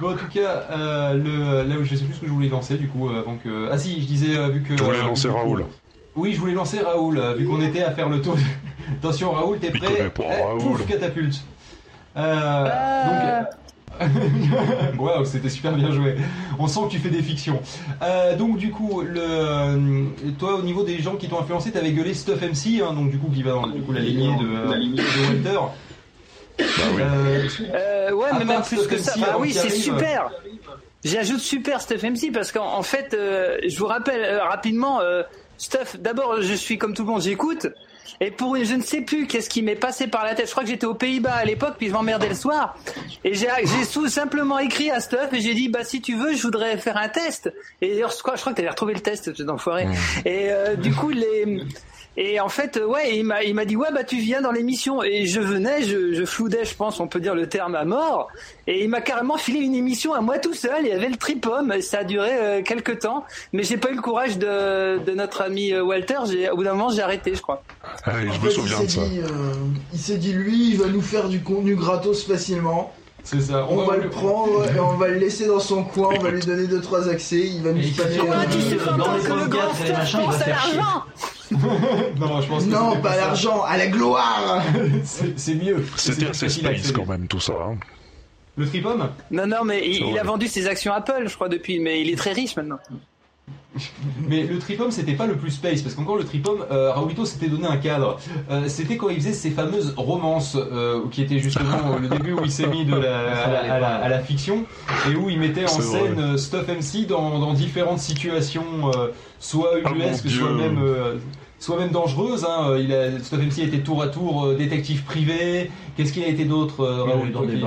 [0.00, 2.48] Bon, en tout cas, euh, le, là où je sais plus ce que je voulais
[2.48, 3.68] lancer du coup, euh, avant que.
[3.70, 4.74] Ah si, je disais euh, vu que.
[4.74, 5.66] Tu voulais euh, lancer coup- Raoul.
[6.14, 8.36] Oui, je voulais lancer Raoul, euh, vu qu'on était à faire le tour.
[9.00, 10.60] Attention, Raoul, t'es prêt pas Eh, Raoul.
[10.60, 11.42] pouf, catapulte.
[12.16, 13.40] Euh, Euh.
[13.40, 13.48] donc.
[14.98, 16.16] Waouh, c'était super bien joué.
[16.58, 17.60] On sent que tu fais des fictions.
[18.02, 20.04] Euh, donc du coup, le, euh,
[20.38, 23.18] toi au niveau des gens qui t'ont influencé, t'avais gueulé Stuff MC, hein, donc du
[23.18, 25.60] coup qui va dans du coup, la lignée de, euh, de Walter.
[26.58, 27.00] Bah oui.
[27.02, 29.12] Euh, Euh, ouais, À mais même plus que ça.
[29.20, 30.30] Bah oui, c'est super.
[31.04, 35.22] J'ajoute super Stuff MC parce qu'en en fait, euh, je vous rappelle euh, rapidement, euh,
[35.62, 37.68] Stuff, d'abord, je suis comme tout le monde, j'écoute.
[38.20, 40.46] Et pour une, je ne sais plus qu'est-ce qui m'est passé par la tête.
[40.46, 42.76] Je crois que j'étais aux Pays-Bas à l'époque, puis je m'emmerdais le soir.
[43.22, 43.46] Et j'ai,
[44.08, 47.08] simplement écrit à Stuff et j'ai dit, bah si tu veux, je voudrais faire un
[47.08, 47.54] test.
[47.80, 49.86] Et d'ailleurs, je crois, je crois que t'avais retrouvé le test, cet enfoiré.
[50.24, 51.60] Et euh, du coup, les
[52.16, 54.52] et en fait, euh, ouais, il m'a, il m'a dit ouais bah tu viens dans
[54.52, 57.84] l'émission et je venais, je, je floudais, je pense, on peut dire le terme à
[57.84, 58.28] mort.
[58.66, 60.82] Et il m'a carrément filé une émission à moi tout seul.
[60.82, 63.96] Il y avait le tripom, ça a duré euh, quelques temps, mais j'ai pas eu
[63.96, 66.18] le courage de, de notre ami euh, Walter.
[66.30, 67.62] J'ai, au bout d'un moment, j'ai arrêté, je crois.
[68.04, 69.04] Ah, En je me fait, souviens de ça.
[69.04, 69.26] dit, euh,
[69.92, 72.92] il s'est dit lui, il va nous faire du contenu gratos facilement.
[73.24, 73.66] C'est ça.
[73.68, 76.40] On va le prendre et on va le laisser dans son coin, on va lui
[76.40, 80.04] donner deux trois accès, il va nous euh, Ah, tu que le grand pense à
[80.04, 80.20] chier.
[80.48, 81.04] l'argent.
[82.18, 84.62] Non, je pense que Non, c'était pas l'argent, à la gloire
[85.36, 85.84] C'est mieux.
[85.96, 87.52] C'était C'est assez space quand même, tout ça.
[87.52, 87.76] hein.
[88.56, 91.78] Le tripom Non, non, mais il, il a vendu ses actions Apple, je crois, depuis,
[91.78, 92.78] mais il est très riche maintenant.
[94.28, 97.48] Mais le tripom, c'était pas le plus space, parce qu'encore le tripom, euh, Raoulito s'était
[97.48, 98.18] donné un cadre.
[98.50, 102.40] Euh, c'était quand il faisait ses fameuses romances, euh, qui étaient justement le début où
[102.44, 104.64] il s'est mis de la, à, la, à la- à la fiction,
[105.10, 105.82] et où il mettait en vrai.
[106.00, 110.78] scène euh, Stuff MC dans, dans différentes situations, euh, soit Ah, ubuesques, soit même...
[110.78, 111.14] euh,
[111.58, 112.76] soit même dangereuses, hein.
[112.78, 116.44] il a, Stuff MC était tour à tour euh, détective privé, qu'est-ce qu'il a été
[116.44, 117.60] d'autre euh, Raoul dans des.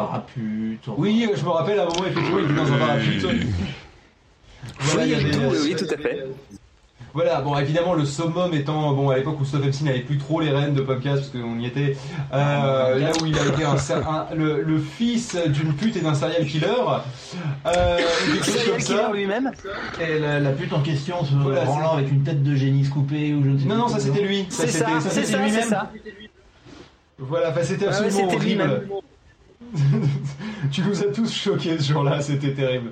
[0.98, 3.26] Oui, je me rappelle à un moment, effectivement, il était dans un bar à pute.
[4.80, 6.26] Voilà, oui, tout, euh, oui, tout à fait.
[7.14, 10.42] Voilà, bon, évidemment, le summum étant, bon, à l'époque où Stuff MC n'avait plus trop
[10.42, 11.96] les rênes de podcast, parce qu'on y était,
[12.34, 16.46] euh, là où il a été un, le, le fils d'une pute et d'un serial
[16.46, 16.66] killer,
[17.68, 18.00] euh,
[18.42, 19.52] Serial comme killer lui-même.
[20.02, 23.34] Et la, la pute en question se Voilà, branlant avec une tête de génie coupée
[23.34, 24.46] ou je ne sais Non, non, ça c'était lui.
[24.50, 25.70] C'est ça, c'est c'était ça, c'est lui-même.
[25.70, 25.92] ça.
[27.18, 28.88] Voilà, enfin, c'était ouais, absolument horrible.
[30.72, 32.92] tu nous as tous choqués ce jour-là, c'était terrible.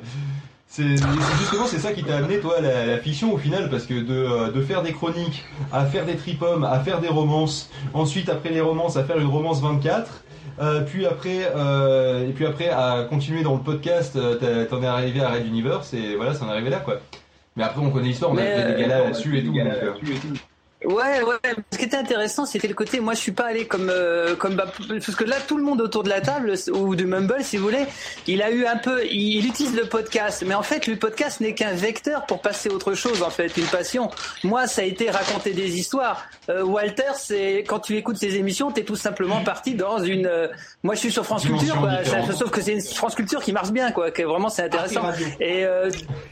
[0.76, 0.98] C'est
[1.40, 3.94] justement c'est ça qui t'a amené toi à la, la fiction au final parce que
[3.94, 8.28] de, euh, de faire des chroniques à faire des tripomes à faire des romances ensuite
[8.28, 10.24] après les romances à faire une romance 24
[10.60, 14.18] euh, puis après euh, et puis après à continuer dans le podcast
[14.72, 16.96] t'en es arrivé à Red Universe et voilà ça en est arrivé là quoi.
[17.56, 19.54] Mais après on connaît l'histoire on a fait des galas là-dessus et tout
[20.86, 21.38] Ouais, ouais.
[21.72, 23.00] Ce qui était intéressant, c'était le côté.
[23.00, 25.80] Moi, je suis pas allé comme euh, comme bah, parce que là, tout le monde
[25.82, 27.86] autour de la table ou du Mumble, si vous voulez,
[28.28, 29.04] il a eu un peu.
[29.06, 32.70] Il, il utilise le podcast, mais en fait, le podcast n'est qu'un vecteur pour passer
[32.70, 33.24] autre chose.
[33.24, 34.10] En fait, une passion.
[34.44, 36.26] Moi, ça a été raconter des histoires.
[36.50, 40.26] Euh, Walter, c'est quand tu écoutes ses émissions, t'es tout simplement parti dans une.
[40.28, 40.48] euh,
[40.84, 42.04] moi, je suis sur France Culture, quoi.
[42.04, 44.12] Ça- sauf que c'est une France Culture qui marche bien, quoi.
[44.12, 45.02] Que vraiment, c'est intéressant.
[45.04, 45.26] Radio.
[45.40, 45.90] Et, euh,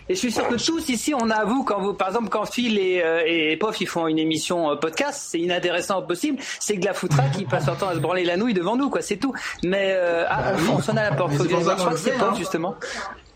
[0.10, 2.78] et je suis sûr que tous ici, on avoue quand vous, par exemple, quand Phil
[2.78, 6.38] et, euh, et Pof ils font une émission euh, podcast, c'est inintéressant au possible.
[6.60, 8.76] C'est que de la foutra qui passe leur temps à se branler la nouille devant
[8.76, 9.02] nous, quoi.
[9.02, 9.34] C'est tout.
[9.64, 11.34] Mais euh, ah, on, on sonne à la porte.
[11.34, 11.78] Faut voir.
[11.78, 12.34] Je crois que c'est hein.
[12.38, 12.76] justement.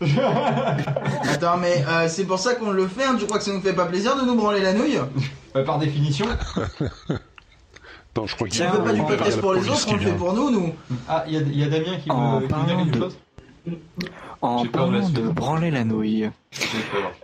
[0.00, 3.16] Attends, mais euh, c'est pour ça qu'on le fait, hein.
[3.18, 5.00] tu crois que ça nous fait pas plaisir de nous branler la nouille?
[5.56, 6.26] Euh, par définition.
[8.12, 10.00] Attends, je crois qu'il Si on veut pas du podcast pour les autres, on le
[10.00, 10.74] fait pour nous, nous.
[11.08, 13.16] Ah, il y a, il y a Damien qui me qui dit parlant quelque chose
[14.42, 16.30] En parlant de branler la nouille,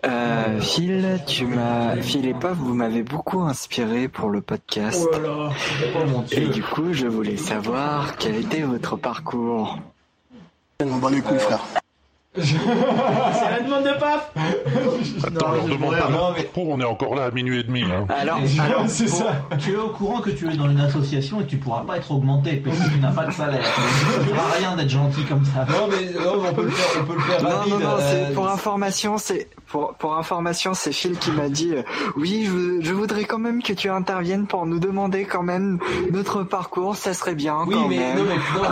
[0.07, 5.07] euh, Phil, tu m'as, Phil et Paf, vous m'avez beaucoup inspiré pour le podcast.
[5.09, 5.51] Oh là là.
[5.95, 9.79] Oh mon Et du coup, je voulais savoir quel était votre parcours.
[10.85, 11.63] On bat les couilles, frère.
[12.35, 14.31] C'est la demande de Paf.
[15.23, 17.83] Attends, Non, leur demande pas non, parcours, on est encore là à minuit et demi.
[17.83, 18.07] Hein.
[18.09, 18.39] Alors,
[18.89, 19.43] c'est Bon, ça.
[19.59, 21.99] Tu es au courant que tu es dans une association et que tu pourras pas
[21.99, 23.63] être augmenté parce que tu n'as pas de salaire.
[23.67, 25.67] Ça sert à rien d'être gentil comme ça.
[25.71, 27.73] Non mais non, on peut le faire, on peut le faire non, rapide.
[27.75, 31.73] non, non, euh, c'est pour information, c'est pour, pour information, c'est Phil qui m'a dit,
[31.75, 31.83] euh,
[32.17, 35.79] oui, je, je voudrais quand même que tu interviennes pour nous demander quand même
[36.11, 38.19] notre parcours, ça serait bien Oui, quand mais même.
[38.19, 38.69] non, mais non,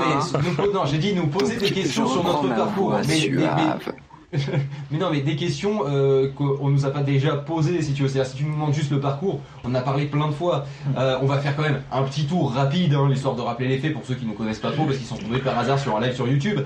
[0.56, 2.94] mais nous non, j'ai dit nous poser Donc, des questions sur notre parcours.
[3.06, 4.09] Mais, mais-
[4.90, 8.08] mais- non, mais des questions euh, qu'on nous a pas déjà posées, si tu veux.
[8.08, 10.66] C'est-à-dire, si tu nous demandes juste le parcours, on en a parlé plein de fois.
[10.96, 13.78] Euh, on va faire quand même un petit tour rapide, hein, l'histoire de rappeler les
[13.78, 15.96] faits pour ceux qui ne connaissent pas trop, parce qu'ils sont tombés par hasard sur
[15.96, 16.60] un live sur YouTube.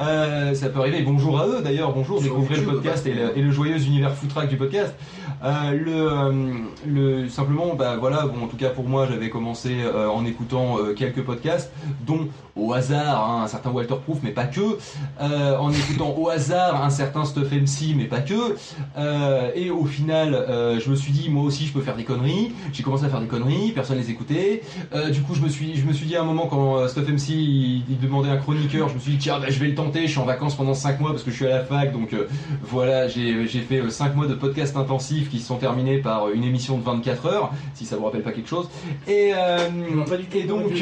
[0.00, 1.02] Euh, ça peut arriver.
[1.02, 1.92] Bonjour à eux, d'ailleurs.
[1.92, 2.22] Bonjour.
[2.22, 4.94] Sur Découvrez le podcast et le, et le joyeux univers footrack du podcast.
[5.42, 6.42] Euh, le,
[6.86, 8.26] le, simplement, bah voilà.
[8.26, 11.70] Bon, en tout cas pour moi, j'avais commencé en écoutant quelques podcasts,
[12.06, 14.78] dont au hasard hein, un certain Walter Proof, mais pas que.
[15.20, 18.56] En écoutant au hasard un certain Stuff MC, mais pas que.
[18.96, 22.04] Euh, et au final, euh, je me suis dit, moi aussi, je peux faire des
[22.04, 22.52] conneries.
[22.72, 24.62] J'ai commencé à faire des conneries, personne les écoutait.
[24.94, 27.08] Euh, du coup, je me suis, je me suis dit à un moment quand Stuff
[27.08, 29.74] MC il, il demandait un chroniqueur, je me suis dit tiens, bah, je vais le
[29.74, 30.02] tenter.
[30.02, 32.14] Je suis en vacances pendant 5 mois parce que je suis à la fac, donc
[32.62, 36.78] voilà, j'ai fait 5 mois de podcast intensif qui se sont terminés par une émission
[36.78, 38.68] de 24 heures, si ça vous rappelle pas quelque chose.
[39.08, 40.72] Et, Non, et donc,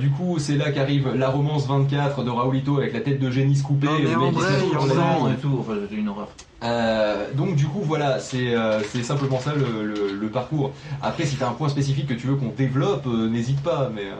[0.00, 3.52] du coup, c'est là qu'arrive la romance 24 de Raoulito avec la tête de génie
[3.62, 3.86] coupée.
[3.86, 6.28] Non, mais en vrai, enfin, c'est une horreur.
[6.64, 10.72] Euh, donc du coup voilà, c'est euh, c'est simplement ça le, le- le parcours.
[11.02, 13.90] Après si tu as un point spécifique que tu veux qu'on développe, euh, n'hésite pas.
[13.92, 14.14] Mais, euh,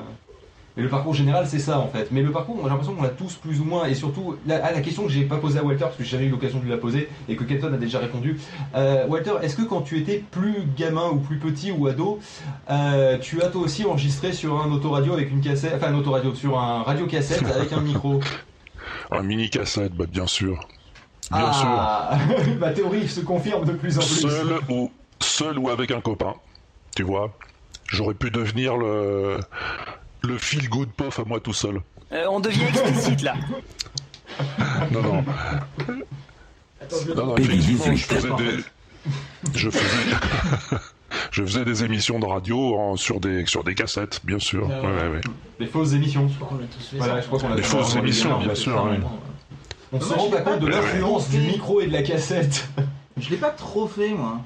[0.77, 2.09] mais le parcours général c'est ça en fait.
[2.11, 3.85] Mais le parcours, j'ai l'impression qu'on l'a tous plus ou moins.
[3.87, 6.11] Et surtout, la, ah, la question que j'ai pas posée à Walter parce que j'ai
[6.11, 8.41] jamais eu l'occasion de lui la poser et que Kenton a déjà répondu.
[8.75, 12.21] Euh, Walter, est-ce que quand tu étais plus gamin ou plus petit ou ado,
[12.71, 16.35] euh, tu as toi aussi enregistré sur un autoradio avec une cassette, enfin un autoradio
[16.35, 18.21] sur un radio cassette avec un micro?
[19.11, 20.67] Un mini cassette, bah, bien sûr.
[21.33, 22.19] Bien ah,
[22.61, 24.29] ma théorie se confirme de plus en sûr.
[24.29, 24.37] plus.
[24.37, 24.91] Seul ou,
[25.21, 26.35] seul ou avec un copain,
[26.95, 27.33] tu vois.
[27.89, 29.39] J'aurais pu devenir le,
[30.23, 31.81] le feel good puff à moi tout seul.
[32.13, 33.35] Euh, on devient explicite là.
[34.91, 35.25] Non, non.
[36.81, 37.97] Attends, je Non, non, effectivement, 18.
[37.97, 38.65] je faisais des,
[39.55, 40.17] je faisais,
[41.31, 44.69] je faisais des émissions de radio en- sur des, sur des cassettes, bien sûr.
[44.71, 45.03] Ah Ouais, ouais.
[45.03, 45.21] ouais, ouais.
[45.61, 46.27] Des fausses émissions.
[46.29, 47.21] Je crois qu'on a tous fait Voilà, ça.
[47.21, 48.89] je crois qu'on a Des fausses émissions, bien sûr.
[49.93, 52.67] On se rend pas compte de l'influence du micro et de la cassette.
[53.21, 54.39] Je l'ai pas trop fait, moi.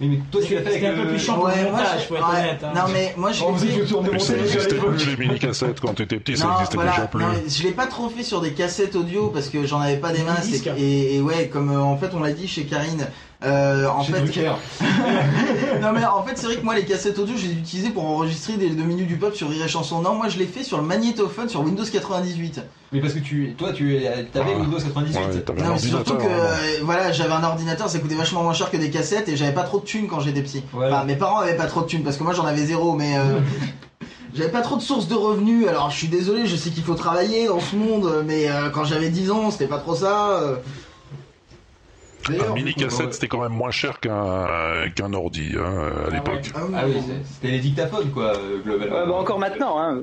[0.00, 1.34] Mais, mais toi, tu l'as fait avec un peu plus chiant.
[1.36, 2.72] pour le moi, montage, je- faut être ouais, honnête, hein.
[2.74, 6.36] Non, mais moi, je l'ai fait- ça n'existait plus les mini cassettes quand t'étais petit,
[6.36, 7.22] ça n'existait voilà, déjà plus.
[7.22, 10.10] non, je l'ai pas trop fait sur des cassettes audio parce que j'en avais pas
[10.12, 13.06] des masses et ouais comme euh, en fait on l'a dit chez Karine
[13.44, 14.52] euh, en Chez fait Drucker.
[15.80, 18.04] non mais en fait c'est vrai que moi les cassettes audio je les utilisais pour
[18.04, 20.62] enregistrer des 2 minutes du pop sur Rire et Chanson non moi je l'ai fait
[20.62, 22.60] sur le magnétophone sur Windows 98
[22.92, 24.58] Mais parce que tu, toi, tu avais Ah.
[24.58, 25.18] Windows 98.
[25.18, 26.26] Ouais, t'avais un non mais c'est surtout que hein.
[26.30, 29.52] euh, voilà j'avais un ordinateur ça coûtait vachement moins cher que des cassettes et j'avais
[29.54, 30.86] pas trop de thunes quand j'étais petit Ouais.
[30.86, 33.16] enfin mes parents avaient pas trop de thunes parce que moi j'en avais zéro mais
[33.16, 33.40] euh,
[34.34, 36.94] J'avais pas trop de sources de revenus, alors je suis désolé, je sais qu'il faut
[36.94, 40.30] travailler dans ce monde, mais euh, quand j'avais 10 ans, c'était pas trop ça.
[40.40, 40.56] euh.
[42.28, 44.46] Un mini cassette, c'était quand même moins cher qu'un
[44.94, 46.50] qu'un ordi hein, à l'époque.
[46.54, 48.96] Ah oui, Ah oui, c'est- c'était les dictaphones, quoi, euh, globalement.
[48.96, 49.80] Ouais, bah encore maintenant.
[49.80, 50.02] Hein.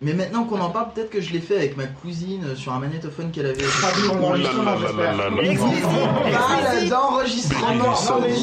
[0.00, 2.72] Mais maintenant qu'on en parle, peut-être que je l'ai fait avec ma cousine euh, sur
[2.72, 3.64] un magnétophone qu'elle avait.
[3.82, 3.88] Ah,
[5.42, 6.88] exclusif.
[6.88, 8.34] d'enregistrement Non, mais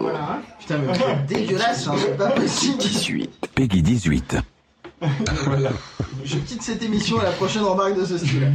[0.00, 0.18] voilà.
[0.18, 0.38] hein.
[0.58, 2.78] Putain, mais êtes dégueulasse, hein, c'est pas possible.
[2.78, 3.48] 18.
[3.54, 4.36] Peggy 18.
[5.44, 5.70] voilà.
[6.24, 8.50] Je quitte cette émission à la prochaine remarque de ce style.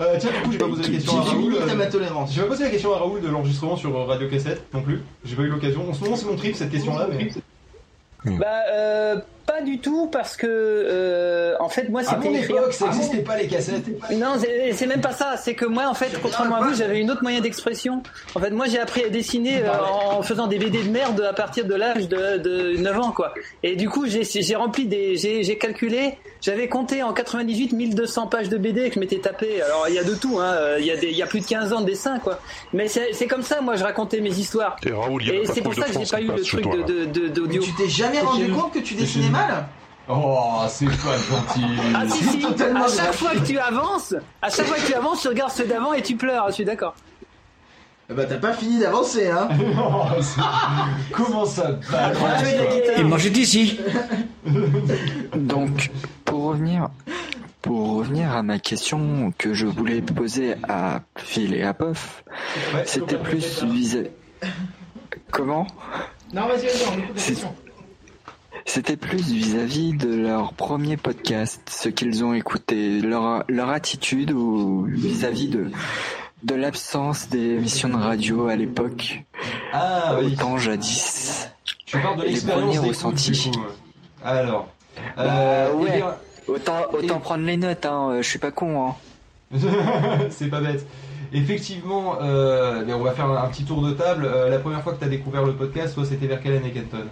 [0.00, 1.54] Euh, tiens, du coup, j'ai pas posé la question à Raoul.
[1.54, 2.32] euh, ma tolérance.
[2.32, 5.00] J'ai pas posé la question à Raoul de l'enregistrement sur Radio Cassette non plus.
[5.24, 5.88] J'ai pas eu l'occasion.
[5.88, 7.08] En ce moment, c'est mon trip cette question-là.
[7.10, 8.36] Mais...
[8.38, 9.16] Bah, euh,
[9.48, 13.22] pas du tout, parce que, euh, en fait, moi, À mon c'était époque, ça n'existait
[13.22, 13.86] pas les cassettes.
[14.12, 14.34] Non,
[14.74, 15.36] c'est même pas ça.
[15.38, 18.02] C'est que moi, en fait, contrairement à vous, j'avais une autre moyen d'expression.
[18.34, 19.70] En fait, moi, j'ai appris à dessiner euh,
[20.10, 23.32] en faisant des BD de merde à partir de l'âge de, de 9 ans, quoi.
[23.62, 28.26] Et du coup, j'ai j'ai rempli des, j'ai j'ai calculé, j'avais compté en 98 1200
[28.26, 29.62] pages de BD que je m'étais tapé.
[29.62, 30.76] Alors, il y a de tout, hein.
[30.78, 32.38] Il y a des, il y a plus de 15 ans de dessin, quoi.
[32.74, 34.76] Mais c'est c'est comme ça, moi, je racontais mes histoires.
[34.86, 36.42] Et Raoul, il y a Et c'est pour ça de que j'ai pas eu le
[36.42, 36.64] truc
[37.32, 37.62] d'audio.
[37.62, 39.66] tu t'es jamais rendu compte que tu dessinais mal
[40.10, 41.66] Oh, c'est pas gentil.
[41.94, 44.94] Ah si si, Totalement à chaque fois que tu avances, à chaque fois que tu
[44.94, 46.94] avances, tu regardes ceux d'avant et tu pleures, je suis d'accord.
[48.10, 49.48] Eh Bah t'as pas fini d'avancer hein
[49.78, 50.04] Oh,
[51.12, 51.78] Comment ça
[52.96, 53.78] Et moi dit si.
[55.34, 55.90] Donc,
[56.24, 56.88] pour revenir,
[57.60, 62.24] pour revenir à ma question que je voulais poser à Phil et à Pof,
[62.74, 63.98] Ouais, c'était plus vis
[65.30, 65.66] Comment?
[66.32, 67.54] Non, vas-y, vas-y, on écoute la C'est- question.
[68.68, 74.84] C'était plus vis-à-vis de leur premier podcast, ce qu'ils ont écouté, leur, leur attitude ou
[74.86, 75.70] vis-à-vis de,
[76.42, 79.24] de l'absence des émissions de radio à l'époque,
[79.72, 80.34] Ah oui.
[80.34, 81.48] autant jadis.
[81.86, 83.50] Tu parles de les l'expérience premiers ressentis.
[84.22, 84.68] Alors.
[85.16, 85.96] Bah, euh, ouais.
[85.96, 86.14] bien,
[86.46, 88.88] Autant, autant prendre les notes, hein, euh, je suis pas con.
[88.88, 88.94] Hein.
[90.30, 90.86] c'est pas bête.
[91.32, 94.26] Effectivement, euh, on va faire un, un petit tour de table.
[94.30, 96.70] Euh, la première fois que tu as découvert le podcast, toi, c'était vers quelle année,
[96.70, 97.06] Kenton?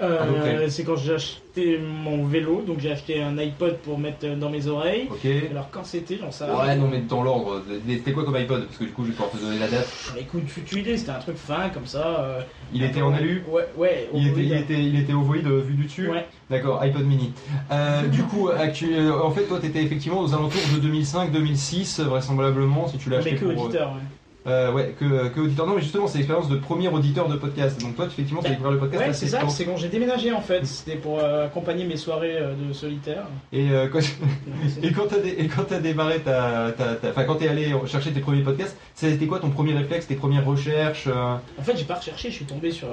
[0.00, 0.70] Euh, près.
[0.70, 4.68] c'est quand j'ai acheté mon vélo, donc j'ai acheté un iPod pour mettre dans mes
[4.68, 5.08] oreilles.
[5.10, 5.26] Ok.
[5.50, 7.62] Alors quand c'était, j'en sais Ouais, non, mais dans l'ordre.
[7.88, 8.64] C'était quoi comme iPod?
[8.66, 9.88] Parce que du coup, je vais pouvoir te donner la date.
[10.16, 12.20] Écoute, tu, tu idée, c'était un truc fin comme ça.
[12.20, 12.40] euh,
[12.72, 13.42] Il était en alu?
[13.50, 14.08] Ouais, ouais.
[14.14, 16.08] il était, il, était, il était ovoïde euh, vu du dessus?
[16.08, 16.26] Ouais.
[16.48, 17.32] D'accord, iPod mini.
[17.72, 22.86] Euh, du coup, actu- euh, en fait, toi, t'étais effectivement aux alentours de 2005-2006, vraisemblablement,
[22.88, 23.62] si tu l'as acheté Mais que pour...
[23.64, 24.00] euh, auditeur, ouais.
[24.48, 25.66] Euh, ouais, que, que auditeur.
[25.66, 27.80] Non, mais justement, c'est l'expérience de premier auditeur de podcast.
[27.82, 29.88] Donc toi, tu- effectivement, tu as découvert le podcast Ouais, c'est ça, c'est quand j'ai
[29.88, 30.64] déménagé en fait.
[30.66, 33.24] C'était pour euh, accompagner mes soirées euh, de solitaire.
[33.52, 33.98] Et, euh, quand,
[34.82, 38.20] et quand t'as dé- t'as démarré ta, ta, ta- enfin quand t'es allé chercher tes
[38.20, 42.30] premiers podcasts, c'était quoi ton premier réflexe, tes premières recherches En fait, j'ai pas recherché,
[42.30, 42.88] je suis tombé sur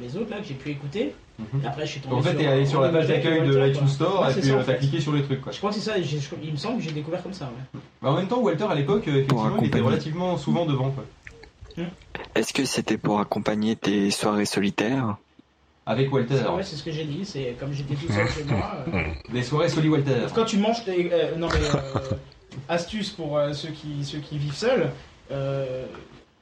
[0.00, 1.14] les autres là que j'ai pu écouter.
[1.38, 1.62] Mhm.
[1.62, 2.38] Et après, je suis tombé En fait, sur.
[2.38, 3.88] t'es allé sur la page d'accueil de l'iTunes.
[3.88, 5.52] Store Ouais, et puis ça, euh, t'as cliqué sur les trucs quoi.
[5.52, 7.44] Je crois que c'est ça, j'ai- je- il me semble que j'ai découvert comme ça.
[7.74, 7.80] Ouais.
[8.00, 9.86] Bah, en même temps, Walter à l'époque, euh, effectivement, il était accompagner.
[9.86, 11.04] relativement souvent devant quoi.
[12.34, 15.16] Est-ce que c'était pour accompagner tes soirées solitaires?
[15.84, 16.42] Avec Walter.
[16.56, 18.72] Ouais, c'est ce que j'ai dit, c'est comme j'étais tout seul chez moi.
[18.94, 20.26] euh, Des soirées Soli Walter.
[20.34, 22.16] Quand tu manges, tes- euh, non mais euh,
[22.68, 24.90] astuce pour euh, ceux qui ceux qui vivent seuls.
[25.30, 25.84] euh,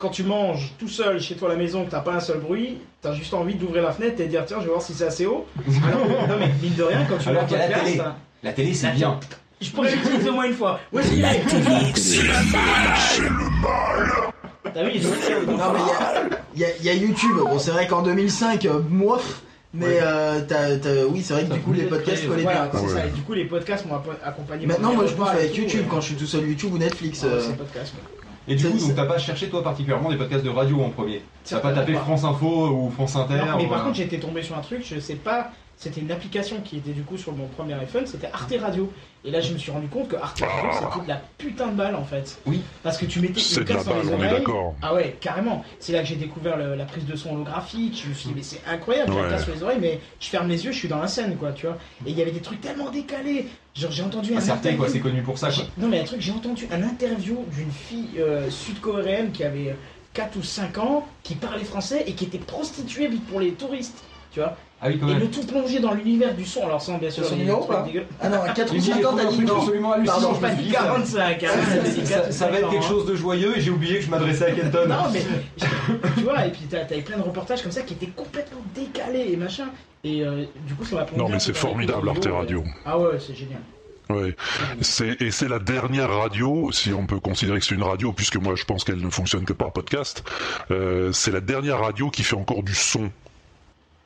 [0.05, 2.37] quand tu manges tout seul chez toi à la maison, que t'as pas un seul
[2.38, 4.93] bruit, t'as juste envie d'ouvrir la fenêtre et de dire tiens, je vais voir si
[4.93, 5.47] c'est assez haut.
[5.88, 8.03] Alors, non mais mine de rien, quand tu Alors vois qu'il y a la télé.
[8.43, 9.19] La télé, c'est bien.
[9.62, 10.79] je pourrais l'utiliser au moins une fois.
[10.93, 11.40] Où est-ce qu'il est
[14.75, 15.81] T'as vu, il est Non mais
[16.55, 19.23] il y a, y a- y a YouTube, bon c'est vrai qu'en 2005, euh, moi,
[19.73, 19.99] mais Ouais.
[20.03, 22.81] euh, t'as- t'as- oui c'est vrai que du coup les podcasts collaient Voilà, bien.
[22.81, 23.01] c'est Ouais.
[23.01, 23.07] ça.
[23.07, 24.67] Et du coup, les podcasts m'ont acco- accompagné.
[24.67, 25.87] Maintenant moi je et avec YouTube ouais.
[25.90, 27.21] quand je suis tout seul YouTube ou Netflix.
[27.23, 27.95] Ah, euh, c'est podcast.
[28.46, 31.22] Et du coup, donc t'as pas cherché toi particulièrement des podcasts de radio en premier.
[31.48, 31.94] T'as pas tapé.
[31.94, 33.37] France Info ou France Inter.
[33.37, 36.10] Non, mais ou, par contre, j'étais tombé sur un truc, je sais pas, c'était une
[36.12, 38.90] application qui était du coup sur mon premier iPhone, c'était Arte Radio.
[39.26, 40.78] Et là, je me suis rendu compte que Arte Radio, Ah.
[40.92, 42.38] c'était de la putain de balle en fait.
[42.46, 42.60] Oui.
[42.82, 44.44] Parce que tu mettais une casse dans les on oreilles.
[44.82, 45.64] Ah ouais, carrément.
[45.80, 48.00] C'est là que j'ai découvert le- la prise de son holographique.
[48.04, 49.24] Je me suis dit, mais c'est incroyable, j'ai Ouais.
[49.24, 51.37] la casse sur les oreilles, mais je ferme les yeux, je suis dans la scène,
[51.37, 51.76] quoi, tu vois.
[52.06, 53.46] Et il y avait des trucs tellement décalés.
[53.74, 55.64] Genre, j'ai entendu Ah, un interview- quoi, c'est connu pour ça quoi.
[55.78, 59.74] Non mais un truc, j'ai entendu un interview d'une fille euh, sud-coréenne qui avait
[60.12, 64.40] 4 ou 5 ans, qui parlait français et qui était prostituée pour les touristes, tu
[64.40, 64.56] vois.
[64.87, 67.25] Ah oui, quand Et le tout plongé dans l'univers du son, alors sans bien sûr
[67.25, 67.87] son numéro, pas
[68.20, 69.49] Ah non, à 4 Il ou dit, 5 ans il t'as faut un dit truc
[69.49, 69.59] non.
[69.61, 70.14] absolument hallucinant.
[70.20, 72.70] Pardon, je Pas dit dit, ça- 45, hein, ça, 4 ou ça va 5 être
[72.70, 74.87] quelque chose de joyeux et j'ai oublié que je m'adressais à Kenton.
[74.88, 75.23] Non mais
[76.16, 79.29] tu vois et puis t'as- t'avais plein de reportages comme ça qui étaient complètement décalés
[79.33, 79.68] et machin
[80.05, 82.61] et euh, du coup ça m'a plongé Non, mais c'est formidable, Arte Radio.
[82.61, 83.61] et- Ah ouais c'est génial.
[84.11, 84.37] Ouais.
[84.83, 88.37] C'est, et c'est la dernière radio, si on peut considérer que c'est une radio, puisque
[88.37, 90.23] moi je pense qu'elle ne fonctionne que par podcast,
[90.70, 93.11] euh, c'est la dernière radio qui fait encore du son.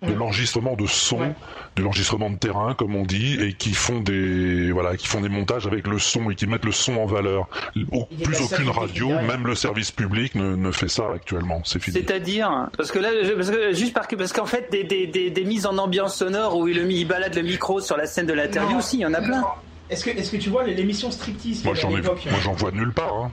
[0.00, 1.34] De l'enregistrement de son, Ouais.
[1.74, 5.28] de l'enregistrement de terrain, comme on dit, et qui font des, voilà, qui font des
[5.28, 7.48] montages avec le son et qui mettent le son en valeur.
[7.90, 11.62] Au- plus aucune radio, même le service public ne, ne fait ça actuellement.
[11.64, 11.96] C'est fini.
[11.96, 15.08] C'est-à-dire, parce que là, je- parce que, juste parce que, parce qu'en fait, des, des,
[15.08, 18.26] des, des mises en ambiance sonore où il, il balade le micro sur la scène
[18.26, 18.78] de l'interview Non.
[18.78, 19.44] aussi, il y en a plein.
[19.90, 22.52] Est-ce que, est-ce que tu vois l'émission Striptease Moi avait j'en ai, l'époque moi j'en
[22.52, 23.14] vois nulle part.
[23.14, 23.32] Hein.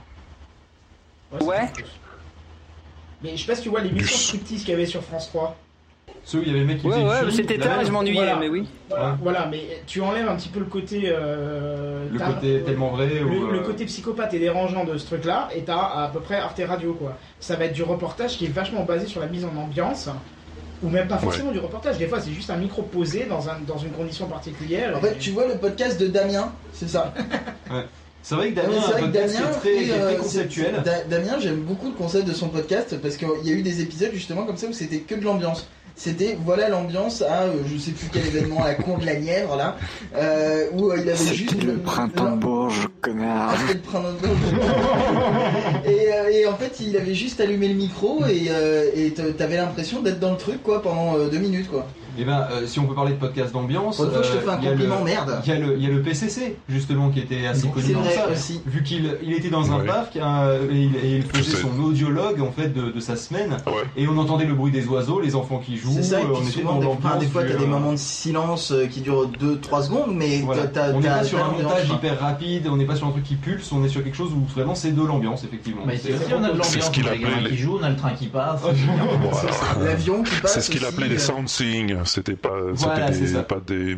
[1.42, 1.68] Ouais.
[1.76, 1.84] chose.
[3.22, 5.56] Mais je sais pas si tu vois l'émission Striptease qu'il y avait sur France 3.
[6.28, 7.80] Ceux où il y avait le mec qui Ouais, faisait une ouais, chimie, c'était tard
[7.80, 8.36] et je m'ennuyais, Voilà.
[8.36, 8.66] mais oui.
[9.22, 11.02] Voilà, mais tu enlèves un petit peu le côté.
[11.06, 13.06] euh, Le côté tellement vrai.
[13.06, 16.18] Le, ou, le euh, côté psychopathe et dérangeant de ce truc-là, et t'as à peu
[16.18, 17.16] près Arte Radio, quoi.
[17.38, 20.08] Ça va être du reportage qui est vachement basé sur la mise en ambiance,
[20.82, 21.96] ou même pas forcément du reportage.
[21.98, 24.96] Des fois, c'est juste un micro posé dans, un, dans une condition particulière.
[24.96, 27.14] En fait, tu vois le podcast de Damien, c'est ça.
[28.22, 29.90] C'est vrai que Damien c'est a un vrai que qui Damien est très, fait, qui
[29.90, 30.82] est très euh, conceptuel.
[31.08, 34.10] Damien, j'aime beaucoup le concept de son podcast parce qu'il y a eu des épisodes
[34.12, 35.68] justement comme ça où c'était que de l'ambiance.
[35.98, 39.14] C'était voilà l'ambiance à euh, je sais plus quel événement à la cour de la
[39.14, 39.78] Nièvre là
[40.14, 43.52] euh, où euh, il avait juste C'était le printemps de Bourges, connard.
[43.52, 45.84] Ah, c'était le printemps de Bourges.
[45.86, 48.90] et, euh, et en fait il avait juste allumé le micro et euh,
[49.38, 51.86] t'avais l'impression d'être dans le truc quoi pendant deux minutes quoi.
[52.18, 54.38] Et ben, euh, si on peut parler de podcast d'ambiance, Pour une fois, je te
[54.38, 55.40] fais un il y a le- compliment, merde.
[55.44, 58.14] Il y, a le, il y a le PCC, justement, qui était assez connu vrai
[58.14, 58.28] ça.
[58.30, 58.60] aussi.
[58.66, 59.86] Vu qu'il il était dans un Ouais.
[59.86, 63.16] parc euh, et, il, et il Je faisait son audiologue en fait de, de sa
[63.16, 63.72] semaine Ouais.
[63.96, 66.26] et on entendait le bruit des oiseaux, les enfants qui jouent, C'est ça, et euh,
[66.28, 69.00] puis on était souvent, dans des, enfin, des fois, t'as des moments de silence qui
[69.00, 70.66] durent 2-3 secondes, mais voilà.
[70.66, 73.24] t'as- on n'est pas sur un montage hyper rapide, on n'est pas sur un truc
[73.24, 75.82] qui pulse, on est sur quelque chose où vraiment c'est de l'ambiance effectivement.
[75.86, 77.78] Mais C'est- aussi, on a de l'ambiance, qu'il on a les gamins appelait qui jouent,
[77.80, 78.60] on a le train qui passe.
[79.84, 80.54] L'avion qui passe.
[80.54, 82.04] C'est ce qu'il appelait les sound-seeing.
[82.06, 83.96] C'était pas, Voilà, des, pas des,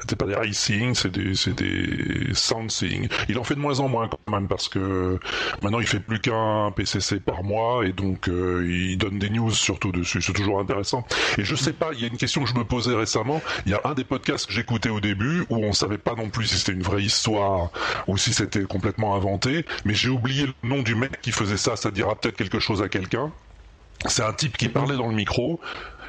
[0.00, 3.08] c'était pas des eye-seeing, c'est des, des sound-seeing.
[3.28, 5.18] Il en fait de moins en moins quand même parce que
[5.62, 9.50] maintenant il fait plus qu'un PCC par mois et donc euh, il donne des news
[9.50, 10.22] surtout dessus.
[10.22, 11.04] C'est toujours intéressant.
[11.38, 13.40] Et je sais pas, il y a une question que je me posais récemment.
[13.66, 16.28] Il y a un des podcasts que j'écoutais au début où on savait pas non
[16.28, 17.70] plus si c'était une vraie histoire
[18.06, 21.76] ou si c'était complètement inventé, mais j'ai oublié le nom du mec qui faisait ça.
[21.76, 23.32] Ça dira peut-être quelque chose à quelqu'un.
[24.06, 25.60] C'est un type qui parlait dans le micro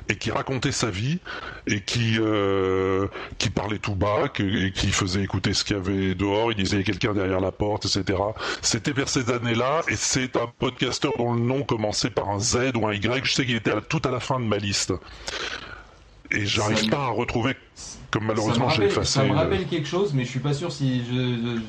[0.09, 1.19] et qui racontait sa vie
[1.67, 3.07] et qui euh,
[3.37, 6.51] qui parlait tout bas que- et qui faisait écouter ce qu'il y avait dehors.
[6.51, 8.17] Il disait il y a quelqu'un derrière la porte, etc.
[8.61, 12.71] C'était vers ces années-là et c'est un podcasteur dont le nom commençait par un Z
[12.75, 13.23] ou un Y.
[13.23, 14.93] Je sais qu'il était à- tout à la fin de ma liste
[16.31, 17.55] et j'arrive pas à retrouver
[18.11, 19.13] comme malheureusement me j'ai effacé.
[19.13, 21.59] Ça me euh, rappelle quelque chose, mais je suis pas sûr si je je,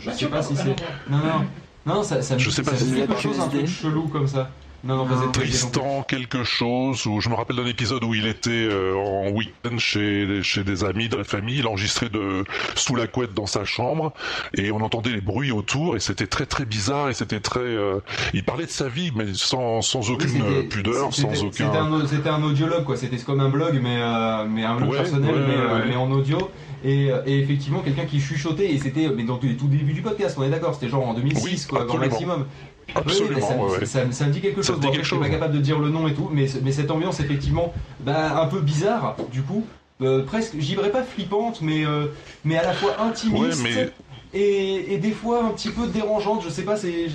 [0.00, 0.74] je, je sais pas si c'est.
[1.08, 3.48] non, Non non ça ça me Je sais pas ça si c'est quelque chose un
[3.48, 4.50] truc chelou comme ça.
[4.84, 5.30] Non non.
[5.32, 9.78] Tristan quelque chose où je me rappelle d'un épisode où il était euh, en week-end
[9.78, 13.64] chez chez des amis de la famille, il enregistrait de sous la couette dans sa
[13.64, 14.12] chambre
[14.56, 18.00] et on entendait les bruits autour et c'était très très bizarre et c'était très euh,
[18.34, 21.92] il parlait de sa vie mais sans sans aucune euh, pudeur, c'était- sans aucun un,
[21.92, 22.96] au- c'était un audiologue, quoi.
[22.96, 25.84] C'était comme un blog, mais, euh, mais un blog Ouais, personnel, ouais, mais, euh, ouais.
[25.88, 26.50] mais en audio.
[26.84, 30.02] Et, euh, et effectivement, quelqu'un qui chuchotait, et c'était mais dans les tout début du
[30.02, 32.46] podcast, on est d'accord, c'était genre en 2006, Oui, quoi, grand maximum.
[32.94, 33.86] Absolument, Oui, ça, ouais, ouais.
[33.86, 34.76] ça- ça me dit quelque chose.
[34.78, 36.46] dit Bon, quelque je suis chose, pas capable de dire le nom et tout, mais,
[36.62, 39.64] mais cette ambiance, effectivement, bah, un peu bizarre, du coup.
[40.02, 42.06] euh, presque, j'y dirais pas flippante, mais, euh,
[42.44, 43.62] mais à la fois intimiste.
[43.62, 43.90] Ouais, mais-
[44.38, 47.06] Et, et des fois un petit peu dérangeante, je sais pas, c'est,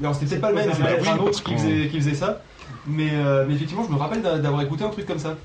[0.00, 0.70] alors c'était peut-être pas le même,
[1.02, 2.40] oui, un autre qui faisait, qui faisait ça,
[2.86, 5.36] mais, euh, mais effectivement je me rappelle d'a- d'avoir écouté un truc comme ça.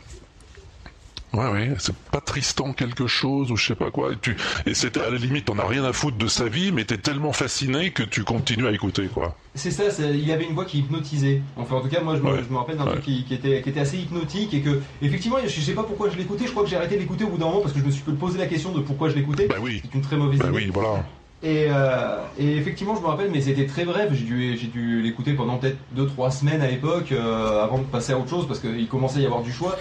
[1.34, 4.12] Ouais, ouais, c'est pas Tristan quelque chose ou je sais pas quoi.
[4.12, 4.36] Et, tu...
[4.66, 6.98] et c'était à la limite, t'en as rien à foutre de sa vie, mais t'es
[6.98, 9.38] tellement fasciné que tu continues à écouter, quoi.
[9.56, 11.42] C'est ça, il y avait une voix qui hypnotisait.
[11.56, 12.44] Enfin, en tout cas, moi, je me, Ouais.
[12.46, 12.92] je me rappelle d'un Ouais.
[12.92, 16.10] truc qui, qui était, qui était assez hypnotique et que, effectivement, je sais pas pourquoi
[16.10, 16.46] je l'écoutais.
[16.48, 17.92] Je crois que j'ai arrêté de l'écouter au bout d'un moment parce que je me
[17.92, 19.48] suis posé la question de pourquoi je l'écoutais.
[19.48, 20.56] Bah oui, C'est une très mauvaise bah idée.
[20.58, 21.06] oui, voilà.
[21.44, 24.10] Et, euh, et effectivement, je me rappelle, mais c'était très bref.
[24.14, 28.12] J'ai dû, j'ai dû l'écouter pendant peut-être 2-3 semaines à l'époque euh, avant de passer
[28.14, 29.78] à autre chose parce qu'il commençait à y avoir du choix.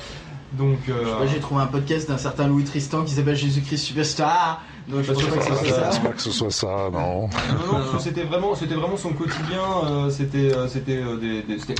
[0.52, 4.62] Donc, euh, j'ai trouvé un podcast d'un certain Louis Tristan qui s'appelle Jésus-Christ Superstar.
[4.88, 5.90] Donc je pense sûr pas que que ça.
[6.16, 7.22] ce soit ça, non.
[7.22, 7.28] Non, non,
[7.72, 9.62] parce que c'était vraiment, c'était vraiment son quotidien.
[9.84, 10.96] euh, c'était, euh, c'était,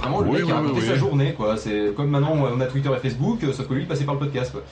[0.01, 1.57] vraiment le Oui, mec qui racontait oui, sa journée, quoi.
[1.57, 4.21] C'est comme maintenant on a Twitter et Facebook, sauf que lui il passait par le
[4.21, 4.63] podcast, quoi.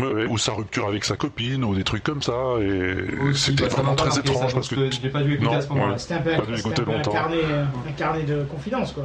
[0.00, 2.96] Ouais, ouais, ou sa rupture avec sa copine, ou des trucs comme ça, et
[3.34, 4.74] c'était bah, vraiment très étrange ça, parce que.
[4.74, 5.92] l'ai pas dû écouter Non, à ce moment-là.
[5.92, 5.98] ouais.
[5.98, 7.12] C'était un peu, un peu un, longtemps.
[7.12, 7.36] carnet,
[7.88, 9.04] un carnet de confidence, quoi.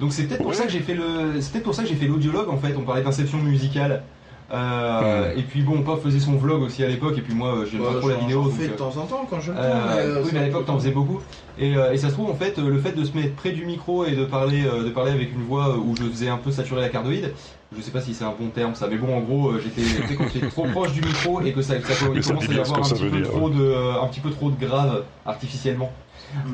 [0.00, 1.96] Donc c'est peut-être pour ça que j'ai fait le, c'est peut-être pour ça que j'ai
[1.96, 2.74] fait l'audiologue en fait.
[2.76, 4.02] On parlait d'inception musicale.
[4.50, 5.34] Euh.
[5.36, 7.18] Et puis bon, Pop faisait son vlog aussi à l'époque.
[7.18, 8.42] Et puis moi, euh, j'aime pas Ouais, trop la vidéo.
[8.42, 10.44] j'en donc, fais de euh, temps en temps quand je le Euh, oui, mais à
[10.44, 11.20] l'époque, t'en faisais beaucoup.
[11.58, 13.66] Et, euh, et ça se trouve, en fait, le fait de se mettre près du
[13.66, 16.50] micro et de parler, euh, de parler avec une voix où je faisais un peu
[16.50, 17.34] saturer la cardoïde,
[17.76, 19.82] je sais pas si c'est un bon terme ça, mais bon, en gros, j'étais,
[20.16, 22.78] quand trop proche du micro et que ça, ça Mais ça commence à y avoir
[22.78, 25.92] un petit, peu dire, trop de, un petit peu trop de grave artificiellement.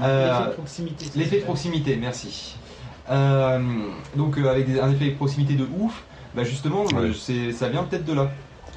[0.02, 1.06] Euh, L'effet de proximité.
[1.16, 2.56] L'effet de proximité, merci.
[3.10, 3.58] Euh,
[4.16, 6.02] donc euh, avec des- un effet de proximité de ouf,
[6.34, 6.94] bah justement, Ouais.
[6.96, 8.30] euh, c'est, ça vient peut-être de là.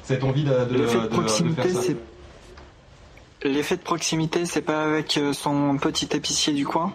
[0.04, 1.82] Cette envie de, de, L'effet de- de de proximité, faire ça.
[1.82, 1.96] c'est.
[3.48, 6.92] L'effet de proximité, c'est pas avec son petit épicier du coin?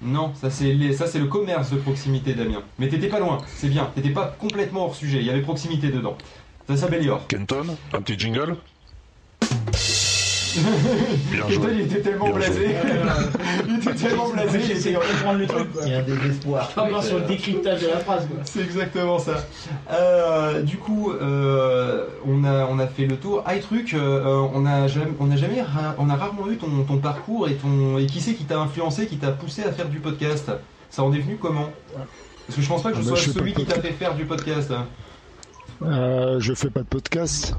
[0.00, 2.62] Non, ça c'est les- ça c'est le commerce de proximité, Damien.
[2.78, 3.90] Mais t'étais pas loin, c'est bien.
[3.94, 5.18] T'étais pas complètement hors sujet.
[5.18, 6.16] Il y avait proximité dedans.
[6.68, 7.26] Ça s'améliore.
[7.28, 8.56] Kenton, un petit jingle?
[10.54, 11.66] Bien joué.
[11.74, 12.76] il était tellement Bien blasé.
[13.68, 15.72] il était tellement blasé, il était de comprendre le truc.
[15.72, 15.82] Quoi.
[15.86, 16.68] Il y a un désespoir.
[16.70, 18.26] Pas sur le décryptage de la phrase.
[18.44, 19.44] C'est exactement ça.
[19.92, 23.44] Euh, du coup, euh, on, a, on a fait le tour.
[23.54, 26.84] Et truc, euh, on a jamais, on a jamais, ra- on a rarement eu ton,
[26.86, 29.88] ton parcours et ton et qui c'est qui t'a influencé, qui t'a poussé à faire
[29.88, 30.50] du podcast?
[30.90, 31.68] Ça en est venu comment?
[32.46, 33.92] Parce que je pense pas que je Ah bah, sois je celui qui t'a fait
[33.92, 34.72] faire du podcast.
[35.82, 37.54] Euh, je fais pas de podcast.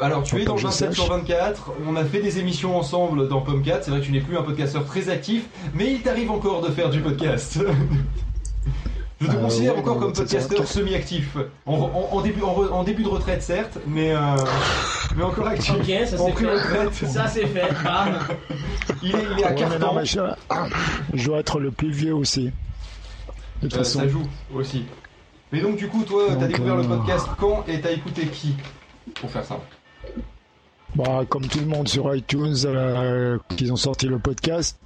[0.00, 1.12] Alors, tu es dans que je 27 sur sache.
[1.16, 1.72] 24.
[1.86, 3.80] On a fait des émissions ensemble dans Pomcat.
[3.82, 6.70] C'est vrai que tu n'es plus un podcasteur très actif, mais il t'arrive encore de
[6.70, 7.58] faire du podcast.
[9.20, 11.36] Je te Euh, considère ouais, encore comme podcasteur semi-actif.
[11.66, 14.18] En, en- en début, en, re- en début de retraite, certes, mais, euh,
[15.16, 15.72] mais encore actif.
[15.76, 17.06] Ok, ça en c'est fait.
[17.06, 17.68] Ça c'est fait.
[17.84, 18.18] Bam.
[19.02, 19.94] Il est, il est à Ouais, carton.
[19.94, 20.20] non, je,
[21.14, 22.46] je dois être le plus vieux aussi.
[23.62, 24.00] De toute Euh, façon.
[24.00, 24.24] ça joue
[24.54, 24.84] aussi.
[25.52, 28.56] Mais donc, du coup, toi, t'as découvert le euh, podcast quand et t'as écouté qui?
[29.14, 29.58] Pour faire ça.
[30.94, 34.78] Bah, comme tout le monde sur iTunes, euh, qu'ils ont sorti le podcast.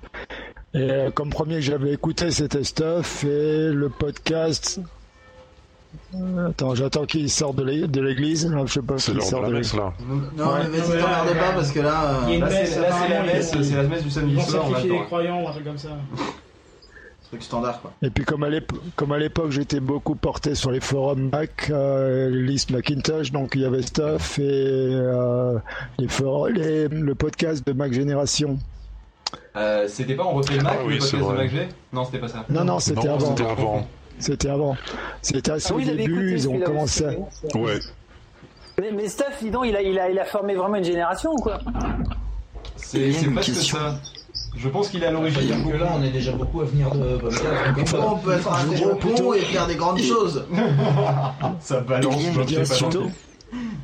[0.74, 3.24] Et euh, comme premier que j'avais écouté, c'était Stuff.
[3.24, 4.80] Et le podcast.
[6.14, 8.50] Euh, Attends, j'attends qu'il sorte de l'é- de l'église.
[8.66, 9.74] Je sais pas s'il sort de l'église.
[9.74, 9.92] là.
[10.36, 10.60] Non, Ouais.
[10.70, 12.20] mais vas-y, là, pas parce que là.
[12.28, 14.64] euh, c'est la messe, c'est la messe du samedi soir.
[14.66, 15.06] on a sacrifier le des temps.
[15.06, 15.90] croyants, un truc comme ça.
[17.30, 17.92] Truc standard quoi.
[18.02, 21.68] Et puis comme à l'ép- comme à l'époque j'étais beaucoup porté sur les forums Mac,
[21.70, 22.30] euh,
[22.70, 25.58] Macintosh, donc il y avait Stuff et euh,
[25.98, 28.58] les for- les- le podcast de Mac Génération.
[29.56, 32.28] Euh, c'était pas on refait le Mac, Ah le oui, podcast de Non, c'était pas
[32.28, 32.44] ça.
[32.48, 33.20] Non, non, c'était avant.
[33.36, 33.86] c'était avant.
[34.18, 34.76] C'était avant.
[35.20, 37.04] C'était assez Ah oui, début, ils ont commencé.
[37.04, 37.56] à-.
[37.58, 37.78] Ouais.
[38.80, 41.30] Mais, mais Steph, dis donc, il a, il, a, il a formé vraiment une génération
[41.32, 41.60] ou quoi?
[42.76, 43.76] C'est presque question.
[43.76, 44.00] ça.
[44.58, 45.40] Je pense qu'il est à l'origine.
[45.42, 47.18] dire que là, on est déjà beaucoup à venir de
[47.80, 50.44] Enfin, on peut être un con plutôt- et faire des grandes choses.
[51.60, 52.64] Ça balance, Il a.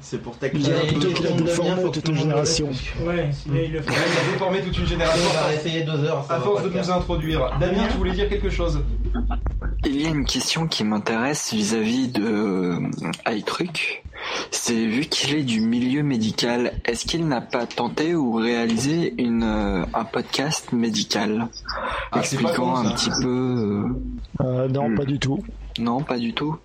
[0.00, 0.98] C'est pour dirais un peu.
[0.98, 2.68] plutôt qu'il a déformé toute une génération.
[3.06, 3.92] Ouais, il le fait.
[3.92, 6.26] Il a déformé toute une On génération va essayer deux heures.
[6.28, 7.50] à force de nous introduire.
[7.58, 8.80] Damien, tu voulais dire quelque chose
[9.86, 12.78] Il y a une question qui m'intéresse vis-à-vis de euh,
[13.28, 14.03] iTruc.
[14.50, 19.42] C'est vu qu'il est du milieu médical, est-ce qu'il n'a pas tenté ou réalisé une,
[19.42, 21.48] euh, un podcast médical
[22.12, 23.84] Ah, expliquant un petit peu euh,
[24.40, 24.94] Euh, non, Hmm.
[24.96, 25.44] pas du tout.
[25.78, 26.56] Non, pas du tout.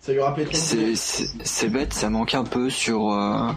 [0.00, 3.10] Ça lui rappelait C'est bête, ça manque un peu sur.
[3.12, 3.50] euh,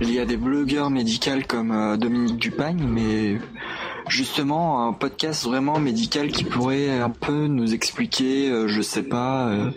[0.00, 3.38] il y a des blogueurs médicaux comme euh, Dominique Dupagne, mais
[4.10, 9.48] justement un podcast vraiment médical qui pourrait un peu nous expliquer, euh, je sais pas,
[9.48, 9.70] euh,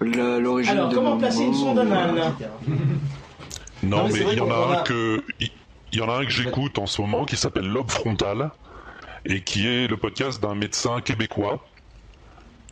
[0.00, 2.72] la- l'origine Alors, de comment nos placer une sonde anale euh,
[3.82, 5.50] Non, Non, mais il y en a un que il
[5.92, 8.50] il y en a un que j'écoute en ce moment qui s'appelle Lobe frontal
[9.24, 11.64] et qui est le podcast d'un médecin québécois.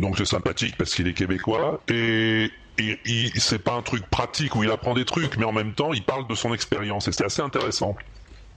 [0.00, 4.56] Donc c'est sympathique parce qu'il est québécois et, et il- c'est pas un truc pratique
[4.56, 7.12] où il apprend des trucs, mais en même temps il parle de son expérience et
[7.12, 7.94] c'est assez intéressant.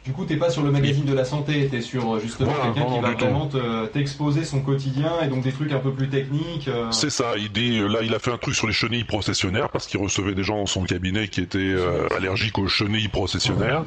[0.07, 2.73] Du coup, t'es pas sur le magazine de la santé, t'es sur euh, justement Voilà,
[2.73, 6.07] quelqu'un qui va vraiment te- t'exposer son quotidien et donc des trucs un peu plus
[6.07, 6.69] techniques.
[6.69, 9.69] euh, C'est ça, il dit, là il a fait un truc sur les chenilles processionnaires
[9.69, 13.83] parce qu'il recevait des gens dans son cabinet qui étaient euh, allergiques aux chenilles processionnaires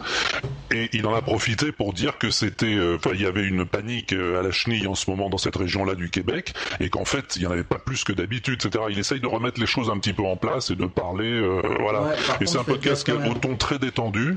[0.73, 3.65] et il en a profité pour dire que c'était, euh, enfin il y avait une
[3.65, 7.07] panique euh, à la chenille en ce moment dans cette région-là du Québec et qu'en
[7.07, 8.85] fait il y en avait pas plus que d'habitude, etc.
[8.91, 11.63] Il essaye de remettre les choses un petit peu en place et de parler, euh,
[11.81, 12.03] voilà.
[12.03, 14.37] Ouais, et c'est un podcast qui quand au ton très détendu.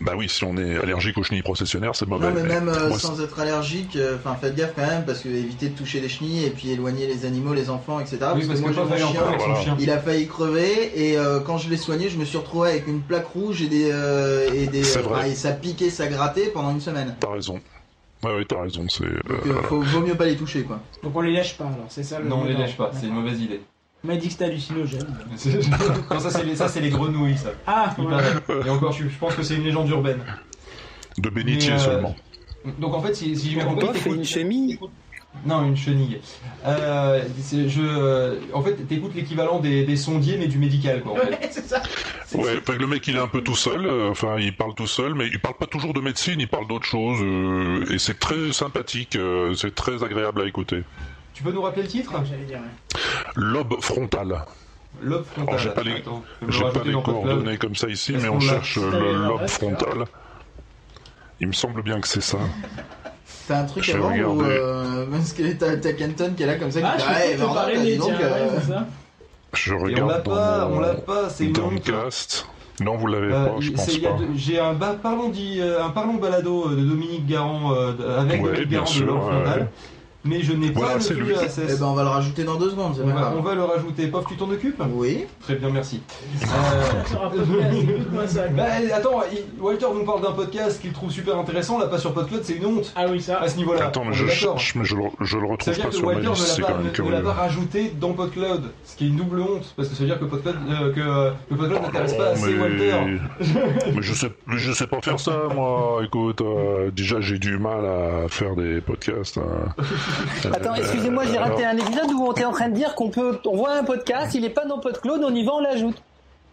[0.00, 2.28] Bah oui, si on est allergique aux chenilles processionnaires, c'est mauvais.
[2.28, 5.20] Non mais même euh, moi, sans être allergique, euh, enfin faites gaffe quand même parce
[5.20, 8.16] que éviter de toucher les chenilles et puis éloigner les animaux, les enfants, etc.
[8.34, 9.54] oui, parce que moi j'ai pas mon chien, avec Voilà.
[9.62, 9.76] chien.
[9.78, 12.86] il a failli crever et euh, quand je l'ai soigné, je me suis retrouvé avec
[12.86, 15.20] une plaque rouge et des euh, et des C'est vrai.
[15.24, 17.14] ah, et ça piquait, ça grattait pendant une semaine.
[17.20, 17.60] T'as raison.
[18.24, 18.86] Ouais, ouais, t'as raison.
[18.88, 19.04] C'est.
[19.04, 20.80] euh, Donc euh, faut, vaut mieux pas les toucher quoi.
[21.02, 22.26] Donc on les lèche pas alors, c'est ça le.
[22.28, 23.60] Non, on les lèche pas, c'est une mauvaise idée.
[24.02, 25.06] M'a dit que c'était hallucinogène.
[26.10, 27.50] non, ça c'est les, ça, c'est les grenouilles, ça.
[27.66, 28.22] Ah, Il voilà.
[28.46, 28.66] paraît.
[28.66, 30.20] Et encore, je, je pense que c'est une légende urbaine.
[31.18, 32.16] de bénitier Mais, euh, seulement.
[32.78, 34.78] Donc en fait, si, si j'ai bien compris, t'écoutes- une chenille
[35.46, 36.18] Non, une chenille.
[36.66, 41.12] Euh, c'est- je, euh, en fait, t'écoutes l'équivalent des, des sondiers, mais du médical, quoi.
[41.12, 41.30] En fait.
[41.30, 41.82] Ouais, c'est ça.
[42.34, 44.74] Ouais, fait que le mec il est un peu tout seul, euh, enfin il parle
[44.74, 47.98] tout seul, mais il parle pas toujours de médecine, il parle d'autres choses, euh, et
[47.98, 50.84] c'est très sympathique, euh, c'est très agréable à écouter.
[51.40, 52.58] Tu peux nous rappeler le titre J'allais dire.
[52.58, 53.00] ouais.
[53.34, 54.44] Lobe frontal.
[55.00, 55.48] Lobe frontal.
[55.48, 55.82] Alors, j'ai pas
[56.84, 60.04] les- pas coordonnées comme ça ici, Est-ce mais on cherche le lobe frontal.
[61.40, 62.36] Il me semble bien que c'est ça.
[63.48, 64.54] T'as un truc avant ou regarder.
[64.54, 67.08] euh, parce que t'as t'as Kenton qui est là comme ça qui Ah, dit je
[67.08, 68.86] ouais, t'as dit des donc, tiens, euh, ouais, c'est ça.
[69.54, 71.84] Je Et on regarde l'a dans pas, mon on l'a pas, c'est une honte.
[71.86, 72.46] Downcast.
[72.82, 74.16] Non, vous l'avez Euh, pas, je pense pas.
[74.36, 78.04] J'ai un, ba- parlons dit, euh, un parlons balado euh, de Dominique Garand euh, de-
[78.04, 79.60] avec Ouais, Dominique bien Garand de sûr, Lobe ouais, frontal.
[79.60, 79.68] ouais.
[80.24, 81.34] Mais je n'ai Voilà, pas le lui.
[81.34, 81.60] RSS.
[81.68, 83.34] Eh ben, on va le rajouter dans deux secondes, c'est on, pas va, grave.
[83.38, 84.06] on va le rajouter.
[84.08, 85.24] Pof, tu t'en occupes Oui.
[85.42, 86.02] Très bien, merci.
[87.20, 88.64] Euh, bah,
[88.94, 91.78] attends, il- Walter nous parle d'un podcast qu'il trouve super intéressant.
[91.78, 93.38] Là, pas sur PodCloud, c'est une honte Ah oui, ça.
[93.40, 93.86] à ce niveau-là.
[93.86, 95.94] Attends, mais On je, je, je- mais je le, je le Ça retrouve pas que
[95.94, 97.22] sur ma Walter liste, ne c'est l'a quand pas, même ne- ne l'a curieux.
[97.22, 100.18] pas rajouté dans PodCloud, ce qui est une double honte, parce que ça veut dire
[100.20, 102.60] que PodCloud, euh, que, que PodCloud n'intéresse pas Oh, assez mais...
[102.60, 102.94] Walter.
[103.94, 106.00] mais je sais, mais je sais pas faire ça, moi.
[106.04, 109.38] Écoute, euh, déjà j'ai du mal à faire des podcasts.
[109.38, 109.74] hein.
[110.54, 113.10] Attends, excusez-moi, j'ai raté alors, un épisode où on était en train de dire qu'on
[113.10, 115.96] peut, on voit un podcast, il est pas dans PodCloud, on y va, on l'ajoute.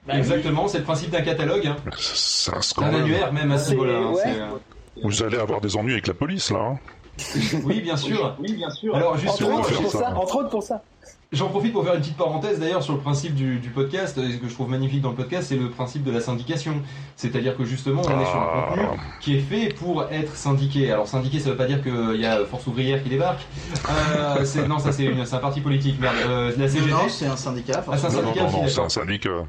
[0.06, 0.20] Bah oui.
[0.20, 1.76] Exactement, c'est le principe d'un catalogue, hein.
[1.98, 3.98] C'est un annuaire même à ce niveau-là.
[3.98, 4.22] hein, ouais.
[4.24, 4.46] c'est, euh,
[5.04, 6.60] Vous allez avoir des ennuis avec la police là.
[6.60, 6.80] hein.
[7.66, 8.36] Oui, bien sûr.
[8.94, 10.00] Alors Entre autres faire pour ça.
[10.00, 10.84] ça, entre autres pour ça.
[11.34, 14.18] J'en profite pour faire une petite parenthèse d'ailleurs sur le principe du, du podcast.
[14.18, 16.76] euh, Ce que je trouve magnifique dans le podcast, c'est le principe de la syndication.
[17.18, 18.68] C'est-à-dire que justement, on est sur un Ah.
[18.70, 18.86] contenu
[19.20, 20.90] qui est fait pour être syndiqué.
[20.90, 23.46] Alors syndiqué, ça veut pas dire qu'il y a Force ouvrière qui débarque.
[23.90, 26.00] Euh, non, ça c'est un parti politique.
[26.00, 26.92] Merde, euh, la CGT.
[26.92, 27.84] Non, c'est un syndicat.
[27.92, 28.86] Ah, c'est un Non, non, syndicat non, aussi, non, c'est d'accord.
[28.86, 29.46] un syndicat.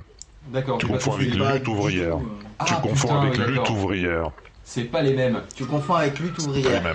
[0.53, 0.79] D'accord.
[0.79, 2.17] Tu confonds avec lutte ouvrière.
[2.17, 2.21] euh,
[2.59, 4.31] Ah, tu confonds avec lutte ouvrière.
[4.71, 5.41] C'est pas les mêmes.
[5.55, 6.95] Tu confonds avec lutte ouvrière.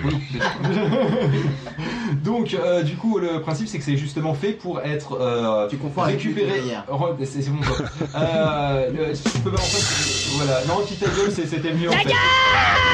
[2.22, 5.76] Donc, euh, du coup, le principe, c'est que c'est justement fait pour être euh, Tu
[5.76, 6.60] confonds avec lutte récupéré.
[6.60, 6.84] ouvrière.
[6.88, 7.58] Re- C'est bon.
[7.60, 7.84] quoi.
[8.20, 10.36] euh, le- tu peux pas en fait.
[10.36, 10.60] Voilà.
[10.68, 12.12] Non, quitte ta gueule, c'est- c'était mieux en fait.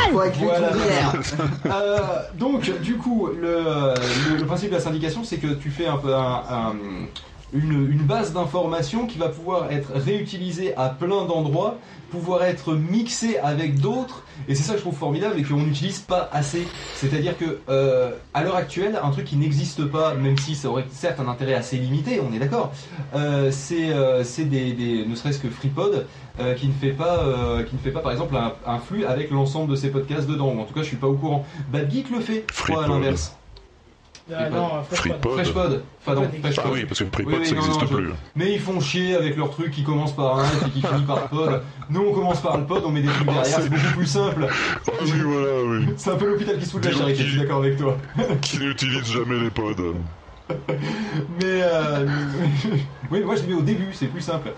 [0.07, 0.70] Confonds avec lutte Voilà.
[0.70, 1.12] ouvrière.
[1.66, 1.99] Euh,
[2.39, 3.62] donc, du coup, le,
[4.31, 6.74] le, le principe de la syndication, c'est que tu fais un peu un- un-
[7.53, 11.78] une, une base d'informations qui va pouvoir être réutilisée à plein d'endroits,
[12.11, 16.01] pouvoir être mixée avec d'autres, et c'est ça que je trouve formidable et qu'on n'utilise
[16.01, 16.66] pas assez.
[16.94, 20.86] C'est-à-dire que euh, à l'heure actuelle, un truc qui n'existe pas, même si ça aurait
[20.90, 22.72] certes un intérêt assez limité, on est d'accord,
[23.14, 26.07] euh, c'est euh, c'est des, des- ne serait-ce que FreePod
[26.40, 29.05] euh, qui ne fait pas, euh, qui ne fait pas par exemple un, un flux
[29.05, 30.53] avec l'ensemble de ses podcasts dedans.
[30.55, 31.44] Ou en tout cas, je suis pas au courant.
[31.68, 33.39] Bad Geek le fait, je crois à l'inverse.
[34.37, 35.20] Ah, non, Fresh Pod.
[35.20, 35.33] FreePod.
[35.35, 36.64] FreshPod, enfin non, Ah FreshPod.
[36.66, 38.11] Ah oui, parce que le Oui, ça n'existe je- plus.
[38.37, 41.28] Mais ils font chier avec leur truc qui commence par un et qui finit par
[41.28, 41.62] pod.
[41.91, 44.47] Nous, on commence par le pod, on met des trucs derrière, c'est beaucoup plus simple.
[45.03, 45.87] Oui, voilà, oui.
[45.97, 47.97] C'est un peu l'hôpital qui se fout de la charité, je suis d'accord avec toi.
[48.43, 49.95] Qui n'utilise jamais les pods.
[51.28, 52.07] Mais euh,
[53.11, 54.57] oui, moi je le mets au début, c'est plus simple.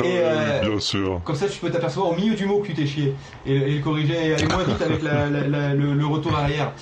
[0.00, 1.20] Et oui, euh, bien sûr.
[1.24, 3.74] comme ça, tu peux t'apercevoir au milieu du mot que tu t'es chié et, et
[3.76, 6.74] le corriger et aller moins vite avec la- la- la- le, le retour arrière.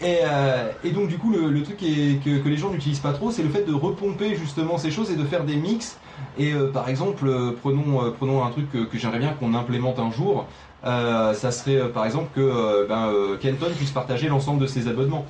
[0.00, 3.00] Et, euh, et donc, du coup, le, le truc est- que, que les gens n'utilisent
[3.00, 6.00] pas trop, c'est le fait de repomper justement ces choses et de faire des mix.
[6.36, 10.48] Et par exemple, prenons, prenons un truc que, que j'aimerais bien qu'on implémente un jour.
[10.82, 15.26] Ça serait par exemple que ben, Kenton puisse partager l'ensemble de ses abonnements.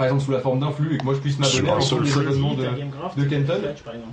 [0.00, 1.80] Par exemple, sous la forme d'un flux et que moi je puisse m'abonner Sur à
[1.82, 2.26] seul flux.
[2.26, 2.64] abonnements de.
[3.22, 3.52] De Kenton.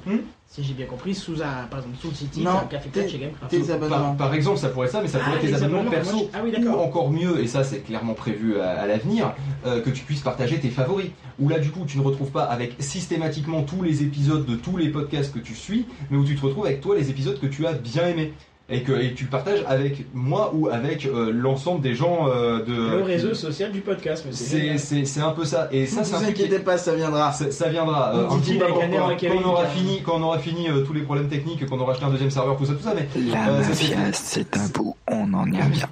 [0.05, 0.17] Hmm
[0.49, 3.05] si j'ai bien compris, sous un, par exemple, sous le City, Non, un Café Clutch
[3.05, 3.51] tes- chez Gamecraft.
[3.51, 4.15] tes Par, abonnements.
[4.15, 5.91] par exemple, ça pourrait être ça, mais ça pourrait Ah, être tes les abonnements abonnements,
[5.91, 6.15] perso.
[6.15, 9.33] moi, je- ah oui, Ou encore mieux, et ça c'est clairement prévu à, à l'avenir,
[9.65, 11.07] euh, que tu puisses partager tes favoris.
[11.39, 14.77] Où là, du coup, tu ne retrouves pas avec systématiquement tous les épisodes de tous
[14.77, 17.47] les podcasts que tu suis, mais où tu te retrouves avec toi les épisodes que
[17.47, 18.33] tu as bien aimés.
[18.69, 22.97] Et que et tu partages avec moi ou avec euh, l'ensemble des gens euh, de.
[22.97, 24.33] Le réseau social du podcast, mais
[24.77, 25.69] c'est un peu ça.
[25.71, 27.31] Et ça, Ne vous qui inquiétez pas, ça viendra.
[27.31, 28.11] ça, ça viendra.
[28.29, 29.69] On Euh, dit quand, on aura quand même.
[29.73, 32.29] fini, quand on aura fini euh, tous les problèmes techniques, qu'on aura acheté un deuxième
[32.29, 32.93] serveur, tout ça, tout ça.
[32.93, 35.85] Mais La Euh, mafia, c'est un bout, on en y revient.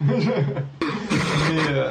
[0.00, 0.14] mais,
[1.70, 1.90] euh,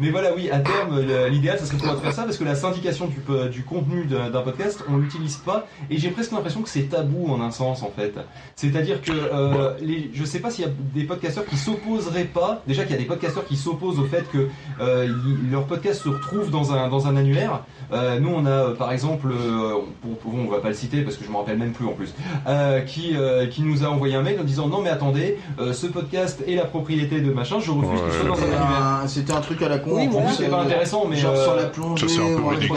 [0.00, 2.54] mais voilà, oui, à terme, l'idéal, ça serait de pouvoir faire ça parce que la
[2.54, 3.20] syndication du,
[3.50, 7.40] du contenu d'un podcast, on l'utilise pas et j'ai presque l'impression que c'est tabou en
[7.40, 8.14] un sens en fait.
[8.56, 12.62] C'est-à-dire que euh, les, je sais pas s'il y a des podcasteurs qui s'opposeraient pas.
[12.66, 14.48] Déjà qu'il y a des podcasteurs qui s'opposent au fait que
[14.80, 15.08] euh,
[15.50, 17.64] leur podcast se retrouve dans un dans un annuaire.
[17.92, 19.74] Euh, nous, on a euh, par exemple, euh,
[20.04, 21.92] on, on, on va pas le citer parce que je me rappelle même plus en
[21.92, 22.14] plus,
[22.46, 25.72] euh, qui euh, qui nous a envoyé un mail en disant non mais attendez, euh,
[25.72, 28.82] ce podcast est la propriété de machin, je refuse qu'il soit dans un C'était annuaire.
[29.02, 29.89] un- C'était un truc à la con.
[29.90, 30.30] Oui, voilà.
[30.32, 32.08] C'est pas euh, intéressant, mais Genre euh, sur la plongée.
[32.08, 32.76] ça, c'est un peu ridicule.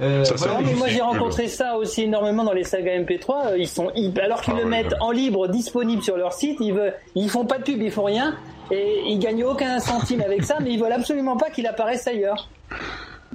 [0.00, 3.48] Euh, Ça, voilà, mais moi j'ai rencontré ça aussi énormément dans les sagas MP3.
[3.48, 3.90] euh, Ils sont,
[4.22, 4.98] alors qu'ils Ah le ouais, mettent ouais.
[5.00, 8.04] en libre, disponible sur leur site, ils, veulent, ils font pas de pub, ils font
[8.04, 8.36] rien.
[8.70, 12.48] Et ils gagnent aucun centime avec ça, mais ils veulent absolument pas qu'il apparaisse ailleurs.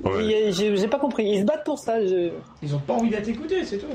[0.03, 0.51] Ouais.
[0.51, 1.26] J'ai j'ai pas compris.
[1.30, 1.99] Ils se battent pour ça.
[2.05, 2.30] je-
[2.61, 3.88] Ils ont pas envie d'être écoutés, c'est tout.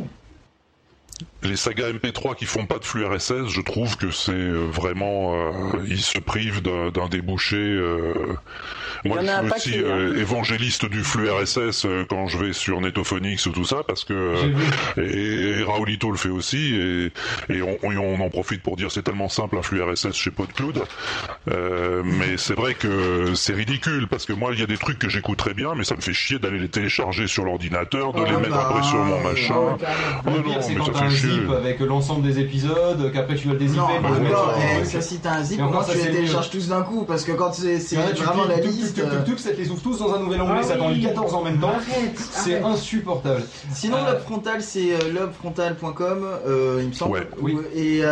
[1.44, 5.34] Les sagas MP3 qui font pas de flux RSS, je trouve que c'est euh, vraiment,
[5.34, 7.56] euh, ils se privent d'un débouché.
[7.56, 8.12] euh,
[9.04, 9.82] Moi, je suis aussi hein.
[9.88, 14.02] euh, évangéliste du flux RSS euh, quand je vais sur Netophonix ou tout ça, parce
[14.04, 14.52] que euh,
[14.96, 17.12] et, et Raoulito le fait aussi, et,
[17.50, 20.82] et on, en profite pour dire c'est tellement simple un flux RSS chez PodCloud.
[21.52, 24.98] Euh, mais c'est vrai que c'est ridicule parce que moi il y a des trucs
[24.98, 28.22] que j'écoute très bien, mais ça me fait chier d'aller les télécharger sur l'ordinateur, de
[28.26, 29.54] Ah les mettre après sur mon machin.
[29.54, 29.78] Oh
[30.26, 31.28] Le non, c'est mais ça fait chier.
[31.38, 34.86] Zip zip avec l'ensemble des épisodes, qu'après tu dois le dézipper pour le mettre sur-
[34.86, 37.32] ça si t'as un zip, ça, tu les c'est télécharges tous d'un coup, parce que
[37.32, 38.98] quand c'est vraiment la liste.
[38.98, 41.02] euh, ça te les ouvre tous dans un nouvel onglet, Ah ça t'en lit oui.
[41.02, 41.74] 14 en même temps.
[42.30, 43.42] C'est insupportable.
[43.72, 47.26] Sinon, Euh, Lobe Frontal, c'est euh, lobefrontal.com, euh, il me semble.
[47.40, 47.56] Oui.
[47.74, 48.02] Et,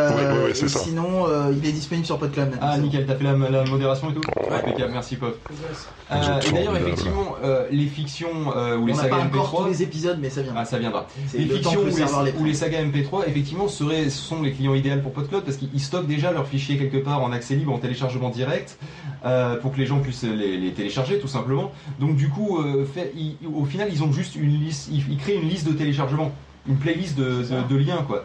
[0.54, 2.68] sinon, il est disponible sur PodCloud maintenant.
[2.70, 4.22] Ah nickel, t'as fait la, modération et tout.
[4.52, 5.38] Impeccable, merci Pop.
[6.12, 9.50] Euh, et d'ailleurs effectivement, euh, les fictions euh, ou On les n'a sagas pas encore
[9.50, 11.06] tous MP3, les épisodes, mais ça ah viendra.
[11.26, 11.80] C'est Les fictions
[12.38, 16.06] ou les sagas MP3, effectivement, seraient, sont les clients idéaux pour PodCloud parce qu'ils stockent
[16.06, 18.78] déjà leurs fichiers quelque part en accès libre, en téléchargement direct,
[19.24, 21.72] euh, pour que les gens puissent les, les télécharger tout simplement.
[22.00, 25.16] Donc du coup, euh, fait, ils- au final, ils ont juste une liste, ils, ils
[25.18, 26.32] créent une liste de téléchargement,
[26.68, 28.24] une playlist de, de- de liens quoi.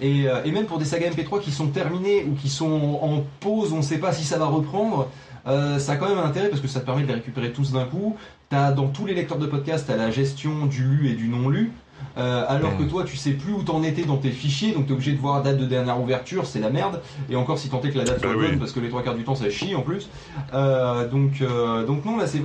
[0.00, 3.24] Et, euh, et même pour des sagas MP3 qui sont terminées ou qui sont en
[3.40, 5.08] pause, on ne sait pas si ça va reprendre.
[5.46, 7.50] euh, ça a quand même un intérêt parce que ça te permet de les récupérer
[7.50, 8.16] tous d'un coup.
[8.50, 11.48] T'as dans tous les lecteurs de podcast, t'as la gestion du lu et du non
[11.48, 11.72] lu.
[12.16, 12.88] Euh, alors que Mm.
[12.88, 15.42] toi, tu sais plus où t'en étais dans tes fichiers, donc t'es obligé de voir
[15.42, 17.02] date de dernière ouverture, c'est la merde.
[17.28, 18.46] Et encore si tant est que la date Bah soit oui.
[18.48, 20.10] bonne, parce que les trois quarts du temps ça chie en plus.
[20.52, 22.40] Euh, donc, euh, donc non, là c'est,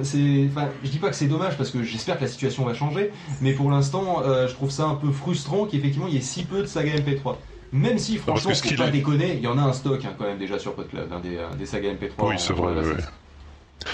[0.49, 3.12] enfin, je dis pas que c'est dommage parce que j'espère que la situation va changer,
[3.39, 6.45] mais pour l'instant, euh, je trouve ça un peu frustrant qu'effectivement il y ait si
[6.45, 7.41] peu de saga MP3.
[7.72, 10.14] Même si franchement, que qu'il pas est- déconner, il y en a un stock hein,
[10.18, 12.30] quand même déjà sur PodCloud, hein, des, des sagas MP3.
[12.30, 12.74] Oui, c'est vrai.
[12.74, 12.95] Ouais.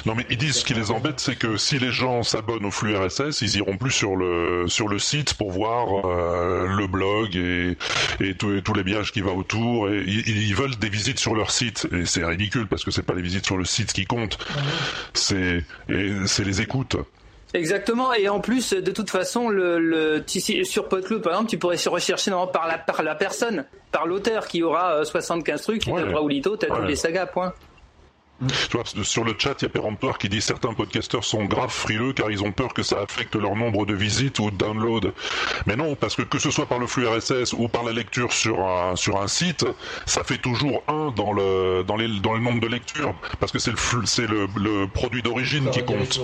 [0.05, 2.71] Non, mais ils disent ce qui les embête, c'est que si les gens s'abonnent au
[2.71, 7.35] flux RSS, ils iront plus sur le sur le site pour voir euh, le blog
[7.35, 7.77] et
[8.21, 9.89] et, tout- les biages qui va autour.
[9.89, 13.03] Et ils, ils veulent des visites sur leur site et c'est ridicule parce que c'est
[13.03, 14.37] pas les visites sur le site qui comptent,
[15.13, 15.63] c'est
[16.25, 16.95] c'est les écoutes.
[17.53, 20.23] Exactement, et en plus, de toute façon, le, le
[20.63, 24.47] sur PodCloud, par exemple, tu pourrais se rechercher par la, par la personne, par l'auteur
[24.47, 26.01] qui aura euh, 75 trucs, tu Ouais.
[26.01, 26.79] tapes Raoulito, t'as Ouais.
[26.79, 27.51] tous les sagas, point.
[28.47, 31.69] Tu vois, sur le chat, il y a Péremptoire qui dit certains podcasteurs sont grave
[31.69, 35.11] frileux car ils ont peur que ça affecte leur nombre de visites ou de downloads.
[35.67, 38.33] Mais non, parce que que ce soit par le flux RSS ou par la lecture
[38.33, 39.65] sur un, sur un site,
[40.05, 43.13] ça fait toujours un dans le, dans les, dans le nombre de lectures.
[43.39, 46.19] Parce que c'est le, flux- c'est le, le produit d'origine qui compte.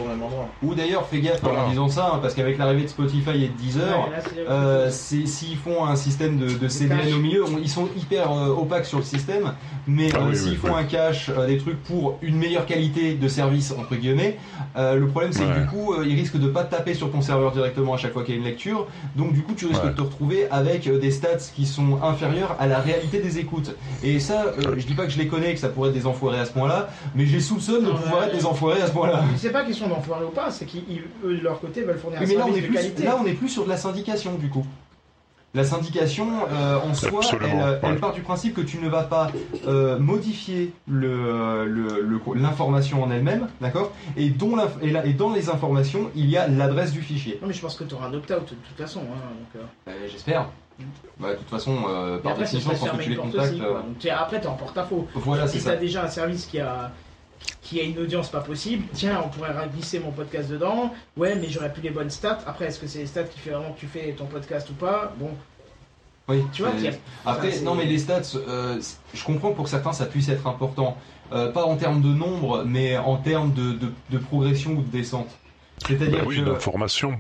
[0.63, 3.53] Ou d'ailleurs, fais gaffe en disant ça, hein, parce qu'avec l'arrivée de Spotify et de
[3.53, 7.87] Deezer, Ouais, Euh, S'ils font un système de, de CDN au milieu, on- ils sont
[7.95, 9.53] hyper euh, opaques sur le système,
[9.87, 10.79] mais Ah euh, oui, s'ils oui, font oui.
[10.81, 14.37] un cache, euh, des trucs pour une meilleure qualité de service, entre guillemets,
[14.77, 17.21] euh, le problème c'est que du coup, euh, ils risquent de pas taper sur ton
[17.21, 19.83] serveur directement à chaque fois qu'il y a une lecture, donc du coup, tu risques
[19.83, 19.89] Ouais.
[19.89, 23.75] de te retrouver avec euh, des stats qui sont inférieures à la réalité des écoutes.
[24.03, 26.05] Et ça, euh, je dis pas que je les connais, que ça pourrait être des
[26.07, 29.23] enfoirés à ce point-là, mais j'ai soupçonne de pouvoir être des enfoirés à ce point-là.
[29.37, 32.27] C'est pas question d'enfoiré ou pas, c'est qu'eux de leur côté veulent fournir un Oui,
[32.29, 33.03] mais là on, service est de plus, qualité.
[33.03, 34.65] là, on est plus sur de la syndication du coup.
[35.57, 37.95] La syndication, euh, en soi, elle, elle ouais.
[37.97, 39.31] part du principe que tu ne vas pas
[39.67, 43.91] euh, modifier le- le- le- l'information en elle-même, d'accord?
[44.17, 44.31] Et, et,
[45.05, 47.39] et dans les informations, il y a l'adresse du fichier.
[47.41, 48.99] Non mais je pense que tu auras un opt-out de toute façon.
[49.01, 49.91] Hein, donc, euh.
[49.91, 50.45] Euh, J'espère.
[51.19, 53.53] Bah, de toute façon, euh, par définition, fermer tu les contactes.
[53.53, 53.61] aussi.
[53.63, 53.73] euh.
[53.81, 55.07] Donc, après, t'es en porte-à-faux.
[55.15, 55.71] voilà, c'est si ça.
[55.71, 56.91] t'as déjà un service qui a
[57.61, 60.93] qui a une audience pas possible, tiens, on pourrait glisser mon podcast dedans.
[61.17, 62.39] Ouais, mais j'aurais plus les bonnes stats.
[62.47, 64.73] Après, est-ce que c'est les stats qui fait vraiment que tu fais ton podcast ou
[64.73, 65.13] pas?
[65.19, 65.31] Bon,
[66.29, 66.71] Oui, tu vois,
[67.25, 68.79] Après, non, mais les stats, euh,
[69.13, 70.97] je comprends que pour certains ça puisse être important.
[71.33, 74.89] Euh, pas en termes de nombre, mais en termes de, de- de progression ou de
[74.89, 75.29] descente.
[75.85, 76.49] C'est-à-dire Bah oui, que.
[76.49, 77.19] d'information.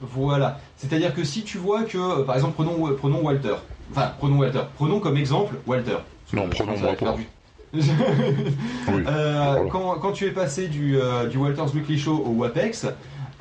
[0.00, 0.58] Voilà.
[0.76, 3.54] C'est-à-dire que si tu vois que, euh, par exemple, prenons, prenons Walter.
[3.92, 4.62] Enfin, prenons Walter.
[4.76, 5.98] Prenons comme exemple Walter.
[6.32, 7.28] Non, prenons moi pour- du-
[8.88, 9.02] Oui.
[9.06, 12.86] Euh, quand, quand tu es passé du, euh, du Walters Weekly Show au WAPEX,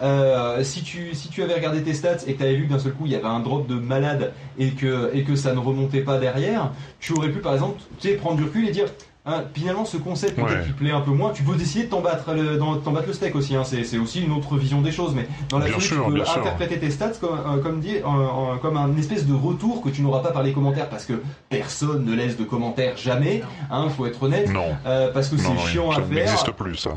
[0.01, 2.73] euh, si, tu, si tu avais regardé tes stats et que tu avais vu que
[2.73, 5.53] d'un seul coup il y avait un drop de malade et que, et que ça
[5.53, 7.81] ne remontait pas derrière, tu aurais pu par exemple
[8.19, 8.87] prendre du recul et dire
[9.25, 10.65] hein, finalement ce concept peut-être Ouais.
[10.65, 13.07] qui plaît un peu moins, tu peux décider de t'en battre le, d'en- t'en battre
[13.07, 15.67] le steak aussi, hein, c'est, c'est aussi une autre vision des choses, mais dans la
[15.67, 16.37] sûr, tu peux sûr.
[16.39, 18.09] interpréter tes stats comme, euh, comme, dit, en-
[18.53, 21.13] en- comme un espèce de retour que tu n'auras pas par les commentaires parce que
[21.49, 24.51] personne ne laisse de commentaires jamais, hein, faut être honnête.
[24.51, 24.65] Non.
[24.85, 26.13] Euh, parce que Non, c'est chiant ça à faire.
[26.13, 26.91] n'existe plus, ça.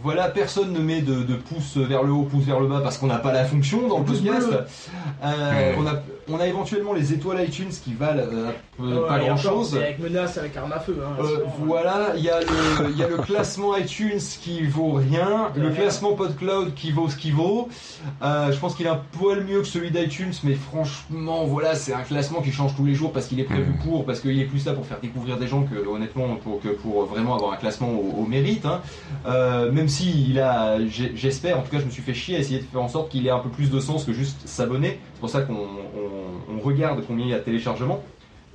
[0.00, 2.98] Voilà, personne ne met de, de pouce vers le haut, pouce vers le bas parce
[2.98, 4.48] qu'on n'a pas la fonction dans le podcast.
[5.24, 5.94] Euh, on, a,
[6.28, 8.22] on a éventuellement les étoiles iTunes qui valent
[8.80, 9.70] euh, pas grand chose.
[9.70, 10.96] c'est avec menace, avec arme à feu.
[11.04, 14.62] Hein, Euh, sinon, voilà, il y, a le- il y a le classement iTunes qui
[14.66, 15.70] vaut rien, le rien.
[15.72, 17.68] classement PodCloud qui vaut ce qu'il vaut.
[18.22, 21.92] Euh, je pense qu'il est un poil mieux que celui d'iTunes, mais franchement, voilà, c'est
[21.92, 23.78] un classement qui change tous les jours parce qu'il est prévu Mhm.
[23.84, 26.68] pour, parce qu'il est plus là pour faire découvrir des gens que honnêtement pour, que
[26.68, 28.64] pour vraiment avoir un classement au, au mérite.
[28.66, 28.80] hein.
[29.26, 30.78] Euh, même si il a,
[31.14, 33.10] j'espère, en tout cas, je me suis fait chier à essayer de faire en sorte
[33.10, 34.98] qu'il ait un peu plus de sens que juste s'abonner.
[35.14, 38.00] C'est pour ça qu'on on- on regarde combien il y a de téléchargements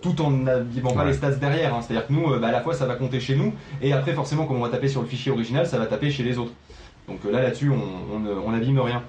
[0.04, 1.08] tout en n'abîmant pas Ouais.
[1.08, 1.74] les stats derrière.
[1.74, 1.82] hein.
[1.82, 4.14] C'est-à-dire que nous, euh, bah, à la fois, ça va compter chez nous, et après,
[4.14, 6.52] forcément, comme on va taper sur le fichier original, ça va taper chez les autres.
[7.08, 9.02] Donc euh, là, là-dessus, on, n'abîme rien.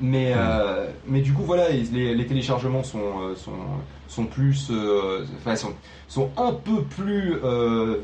[0.00, 3.52] Mais, euh, mais du coup, voilà, les, les téléchargements sont, sont,
[4.08, 4.68] sont plus.
[4.70, 5.72] euh, Enfin, sont,
[6.08, 7.34] sont un peu plus.
[7.44, 7.98] euh,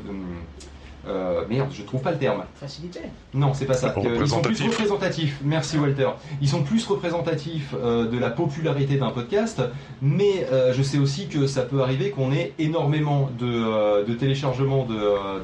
[1.07, 2.43] euh, merde, je trouve pas le terme.
[2.55, 2.99] Facilité.
[3.33, 3.93] Non, c'est pas ça.
[3.97, 5.39] Euh, Ils sont plus représentatifs.
[5.43, 6.09] Merci Walter.
[6.41, 9.61] Ils sont plus représentatifs euh, de la popularité d'un podcast,
[10.01, 14.13] mais euh, je sais aussi que ça peut arriver qu'on ait énormément de, euh, de
[14.13, 15.39] téléchargements de, euh,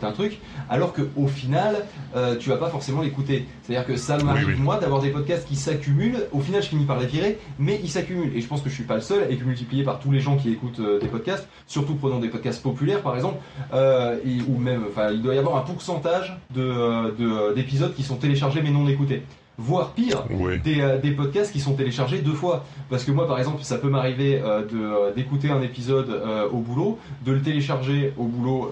[0.00, 0.38] d'un, truc,
[0.68, 1.84] alors que au final,
[2.16, 3.46] euh, tu vas pas forcément l'écouter.
[3.62, 4.60] C'est-à-dire que ça m'arrive Oui, oui.
[4.60, 6.26] moi d'avoir des podcasts qui s'accumulent.
[6.32, 8.36] Au final, je finis par les virer, mais ils s'accumulent.
[8.36, 10.20] Et je pense que je suis pas le seul, et que multiplié par tous les
[10.20, 13.38] gens qui écoutent euh, des podcasts, surtout prenons des podcasts populaires par exemple,
[13.72, 18.02] euh, et- ou même, enfin, il doit y avoir un pourcentage de, de, d'épisodes qui
[18.02, 19.22] sont téléchargés mais non écoutés.
[19.62, 20.58] Voire pire, Oui.
[20.64, 22.64] des, euh, des podcasts qui sont téléchargés deux fois.
[22.88, 26.48] Parce que moi, par exemple, ça peut m'arriver euh, de, euh, d'écouter un épisode euh,
[26.50, 28.70] au boulot, de le télécharger au boulot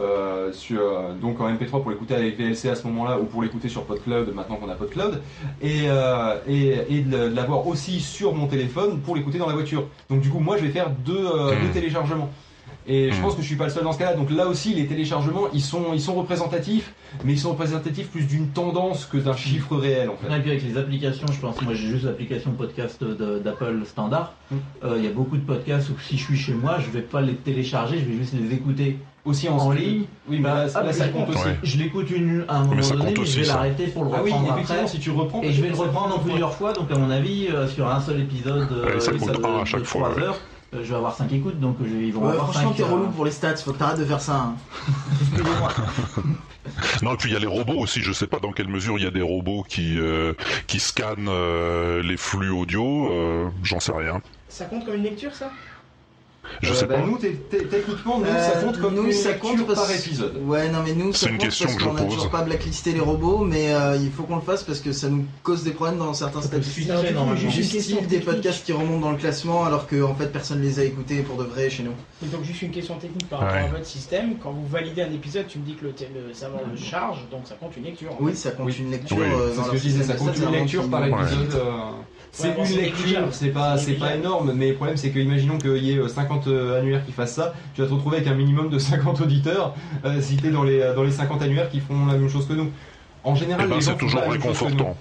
[0.53, 0.81] sur,
[1.21, 4.33] donc en MP3 pour l'écouter avec VLC à ce moment-là, ou pour l'écouter sur PodCloud
[4.35, 5.21] maintenant qu'on a PodCloud,
[5.61, 5.89] et,
[6.49, 9.85] et, et de l'avoir aussi sur mon téléphone pour l'écouter dans la voiture.
[10.09, 12.31] Donc du coup, moi, je vais faire deux, deux téléchargements.
[12.91, 13.23] Et je Hmm.
[13.23, 14.15] pense que je suis pas le seul dans ce cas-là.
[14.15, 18.25] Donc là aussi, les téléchargements, ils sont, ils sont représentatifs, mais ils sont représentatifs plus
[18.27, 20.35] d'une tendance que d'un chiffre réel en fait.
[20.35, 24.33] Et puis avec les applications, je pense, moi j'ai juste l'application podcast d'Apple standard.
[24.51, 24.57] Mm.
[24.85, 27.03] Euh, Il y a beaucoup de podcasts où si je suis chez moi, je vais
[27.03, 30.05] pas les télécharger, je vais juste les écouter Aussi en, ligne.
[30.27, 31.45] Oui, mais Bah, là, hop, là, ça compte aussi.
[31.45, 31.59] Ouais.
[31.63, 33.55] Je l'écoute une à un moment donné, mais je vais ça.
[33.57, 34.89] l'arrêter pour le Ah oui, reprendre effectivement, après.
[34.91, 35.43] si tu reprends.
[35.43, 38.01] Et je vais le reprendre en plusieurs fois, donc à mon avis, euh, sur un
[38.01, 40.23] seul épisode euh, ça de- compte de- à chaque trois fois, ouais.
[40.23, 40.39] heures,
[40.75, 42.83] euh, je vais avoir 5 écoutes, donc euh, ils vont Ouais, avoir franchement, 5 t'es
[42.83, 44.37] relou pour les stats, faut que t'arrêtes de faire ça.
[44.37, 44.55] hein.
[45.21, 45.71] Excusez-moi.
[47.03, 48.03] Non, et puis il y a les robots aussi.
[48.03, 50.35] Je sais pas dans quelle mesure il y a des robots qui euh,
[50.67, 53.11] qui scannent euh, les flux audio.
[53.11, 54.21] euh, J'en sais rien.
[54.49, 55.53] Ça compte comme une lecture, ça?
[56.63, 57.07] Je Euh, sais bah, pas.
[57.07, 59.81] Nous, t- t- techniquement, nous, ça Euh, compte comme nous, une ça lecture compte parce-
[59.87, 60.37] par épisode.
[60.45, 62.15] Ouais, non, mais nous, ça C'est une compte question parce que je qu'on a pose.
[62.15, 65.09] toujours pas blacklisté les robots, mais euh, il faut qu'on le fasse parce que ça
[65.09, 66.85] nous cause des problèmes dans certains statistiques.
[66.85, 68.25] juste une question Justifie des technique.
[68.25, 71.37] podcasts qui remontent dans le classement alors que en fait personne les a écoutés pour
[71.37, 71.93] de vrai chez nous.
[72.25, 73.63] Et donc juste une question technique par rapport Ouais.
[73.65, 74.37] à votre système.
[74.43, 75.95] Quand vous validez un épisode, tu me dis que le,
[76.29, 78.11] le serveur le charge, donc ça compte une lecture.
[78.13, 78.37] en Oui, fait.
[78.39, 78.77] ça compte Oui.
[78.81, 79.25] une lecture Oui.
[79.25, 81.61] euh, C'est dans ce que je disais, ça compte une lecture par épisode.
[82.41, 85.59] Euh, C'est une lecture, c'est pas, C'est pas énorme, mais le problème c'est que imaginons
[85.59, 88.29] qu'il y ait euh, 50 euh, annuaires qui fassent ça, tu vas te retrouver avec
[88.29, 89.75] un minimum de 50 auditeurs
[90.05, 92.53] euh, si t'es dans les, dans les 50 annuaires qui font la même chose que
[92.55, 92.71] nous.
[93.25, 94.97] En Eh général, ben, les gens c'est toujours réconfortant.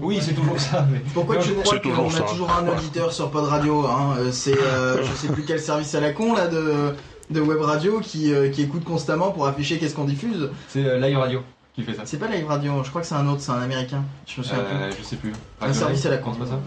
[0.00, 0.86] Oui, c'est toujours ça.
[0.92, 1.00] Mais...
[1.14, 2.20] Pourquoi tu crois qu'on a ça.
[2.22, 5.94] toujours un auditeur sur Pod Radio hein Euh, C'est euh, je sais plus quel service
[5.94, 6.94] à la con là de,
[7.30, 10.50] de web radio qui, euh, qui écoute constamment pour afficher qu'est-ce qu'on diffuse.
[10.68, 11.40] C'est euh, Live Radio
[11.78, 12.02] qui fait ça.
[12.06, 14.02] C'est pas Live Radio, je crois que c'est un autre, c'est un américain.
[14.26, 15.32] Je me souviens Euh, je sais plus.
[15.60, 16.32] Un service à la con.
[16.32, 16.58] pas ça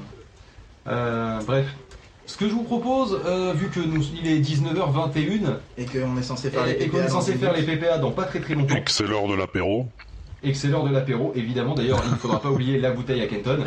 [0.88, 1.68] Euh, Bref.
[2.26, 5.59] Ce que je vous propose, euh, vu que nous, il est 19h21 plus.
[5.78, 7.64] Et qu'on est censé faire les et, et qu'on est PPA censé dans faire les
[7.64, 9.88] PPA dans pas très très longtemps, Et que c'est l'heure de l'apéro.
[10.44, 13.22] Et que c'est l'heure de l'apéro, évidemment, d'ailleurs, il ne faudra pas oublier la bouteille
[13.22, 13.60] à Kenton.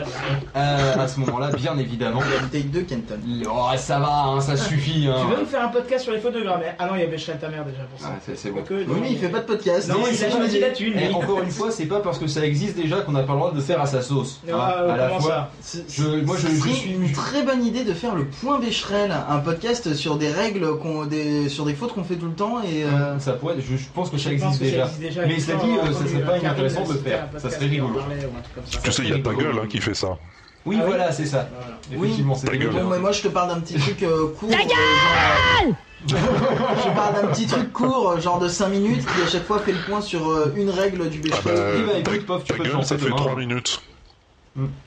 [0.56, 2.20] Euh, à ce moment-là, bien évidemment.
[2.20, 3.18] La bouteille de Kenton.
[3.48, 5.06] Oh, ça va, hein, ça suffit.
[5.08, 5.14] Hein.
[5.20, 7.40] Tu veux nous faire un podcast sur les photogrammes Ah non, il y avait Becherel
[7.40, 8.08] ta mère déjà pour ça.
[8.12, 8.56] Ah, c'est c'est bon.
[8.56, 9.88] Quoique, Oui, non, mais il fait pas de podcast.
[9.88, 10.60] Non, il choisi dit.
[10.60, 10.98] la thune.
[10.98, 13.38] Et encore une fois, c'est pas parce que ça existe déjà qu'on n'a pas le
[13.38, 14.40] droit de le faire à sa sauce.
[14.48, 14.70] Non, hein.
[14.78, 17.92] euh, à la fois, ça Je- moi, je- je suis- une très bonne idée de
[17.94, 22.04] faire le point Becherel, un podcast sur des règles, qu'on, des, sur des fautes qu'on
[22.04, 23.54] fait tout le temps et euh, ça pourrait.
[23.58, 24.84] Je, je pense que ça Je pense existe que ça déjà.
[24.84, 25.26] existe déjà.
[25.26, 27.28] Mais Une fois, dit, euh, ça serait pas euh, Karine inintéressant de faire.
[27.38, 28.00] Ça serait rigolo.
[28.82, 30.18] Tu sais, il y a ta gueule hein, qui fait ça.
[30.66, 31.46] Oui, Ah oui voilà, c'est ça.
[31.90, 32.04] Voilà.
[32.06, 32.72] Effectivement, c'est Ta gueule.
[32.72, 34.50] Bon, mais moi je te parle d'un petit truc euh, court.
[34.50, 34.60] genre,
[35.66, 35.72] euh,
[36.08, 39.44] je te parle d'un petit truc court, euh, genre de 5 minutes, qui à chaque
[39.44, 41.84] fois fait le point sur euh, une règle du Ah Becherel.
[41.86, 43.16] bah, ben, écoute, Pof, tu Ta peux te gueule, ça fait demain.
[43.16, 43.82] 3 minutes.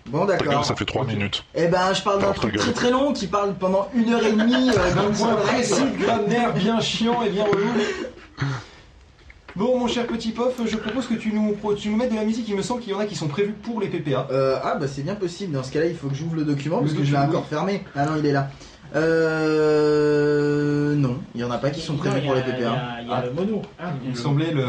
[0.07, 0.65] Bon, Ta gueule, d'accord.
[0.65, 1.07] ça fait 3 Ok.
[1.09, 1.43] minutes.
[1.53, 2.61] Eh ben, je parle d'un ta truc gueule.
[2.63, 5.83] très très long qui parle pendant une heure et demie euh, Un d'une point précis,
[5.99, 7.71] grammaire bien chiant et bien relou.
[9.57, 12.25] Bon, mon cher petit Pof, je propose que tu nous, tu nous mettes de la
[12.25, 12.47] musique.
[12.47, 14.27] Il me semble qu'il y en a qui sont prévus pour les PPA.
[14.31, 16.77] Euh, ah bah c'est bien possible, dans ce cas-là il faut que j'ouvre le document
[16.77, 17.83] Le parce que je l'ai encore fermé.
[17.95, 18.49] Ah non il est là.
[18.95, 20.95] Euh...
[20.95, 22.55] Non, il y en a pas qui sont prévus pour a- les PPA.
[22.57, 23.23] Il y a, il y a Ah.
[23.25, 23.61] le mono.
[23.79, 23.89] hein.
[24.03, 24.63] Il me semblait le.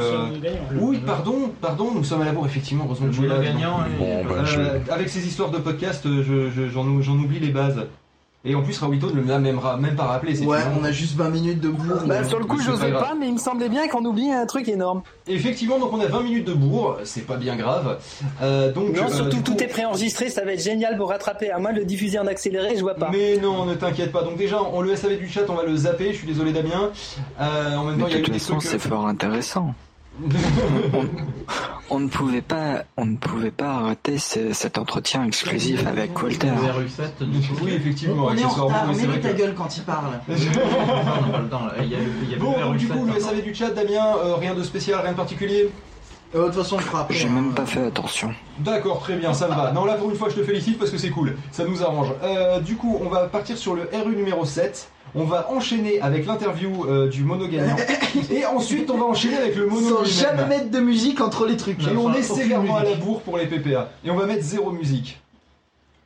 [0.80, 3.42] Oui, pardon, pardon, nous sommes à la bourre, effectivement, heureusement que je Le suis là.
[3.44, 4.44] gagnant, et- Bon, bah, Euh,
[4.86, 4.90] je...
[4.92, 7.80] avec ces histoires de podcast, je- je- j'en j'en oublie les bases.
[8.44, 10.38] Et en plus, Rawito ne l'a même, même pas rappelé.
[10.46, 12.02] Ouais, on a juste 20 minutes de bourre.
[12.06, 12.92] Bah, sur le coup, je grave.
[12.92, 15.02] pas, mais il me semblait bien qu'on oublie un truc énorme.
[15.26, 17.98] Effectivement, donc on a 20 minutes de bourre, c'est pas bien grave.
[18.40, 21.08] Euh, donc, Non, euh, surtout du tout coup- est préenregistré, ça va être génial pour
[21.08, 21.50] rattraper.
[21.50, 23.10] À moi de le diffuser en accéléré, je vois pas.
[23.12, 24.22] Mais non, ne t'inquiète pas.
[24.22, 26.12] Donc déjà, on le SAV du chat, on va le zapper.
[26.12, 26.90] Je suis désolé, Damien.
[27.40, 29.74] Euh, en même temps, Mais il y a euh, c'est fort intéressant.
[31.90, 36.48] On ne pouvait pas, on ne pouvait pas rater ce- cet entretien exclusif avec Walter.
[36.48, 37.54] VRU7, du coup.
[37.64, 40.20] oui, effectivement, On est en retard, mets ta gueule quand il parle.
[40.28, 40.32] On
[42.38, 43.20] Bon, donc, VRU7 du coup, le maintenant.
[43.28, 45.70] SAV du chat, Damien, euh, rien de spécial, rien de particulier.
[46.34, 47.14] Euh, De toute façon, on fera après.
[47.14, 47.30] J'ai hein.
[47.32, 48.34] même pas fait attention.
[48.58, 49.72] D'accord, très bien, ça me va.
[49.72, 52.08] Non, là pour une fois, je te félicite parce que c'est cool, ça nous arrange.
[52.22, 54.90] Euh, du coup, on va partir sur le RU numéro 7.
[55.14, 57.76] On va enchaîner avec l'interview euh, du mono gagnant.
[58.30, 60.06] Et ensuite, on va enchaîner avec le mono Sans lui-même.
[60.38, 61.82] jamais mettre de musique entre les trucs.
[61.86, 63.90] Et on est sévèrement à la bourre pour les PPA.
[64.04, 65.20] Et on va mettre zéro musique.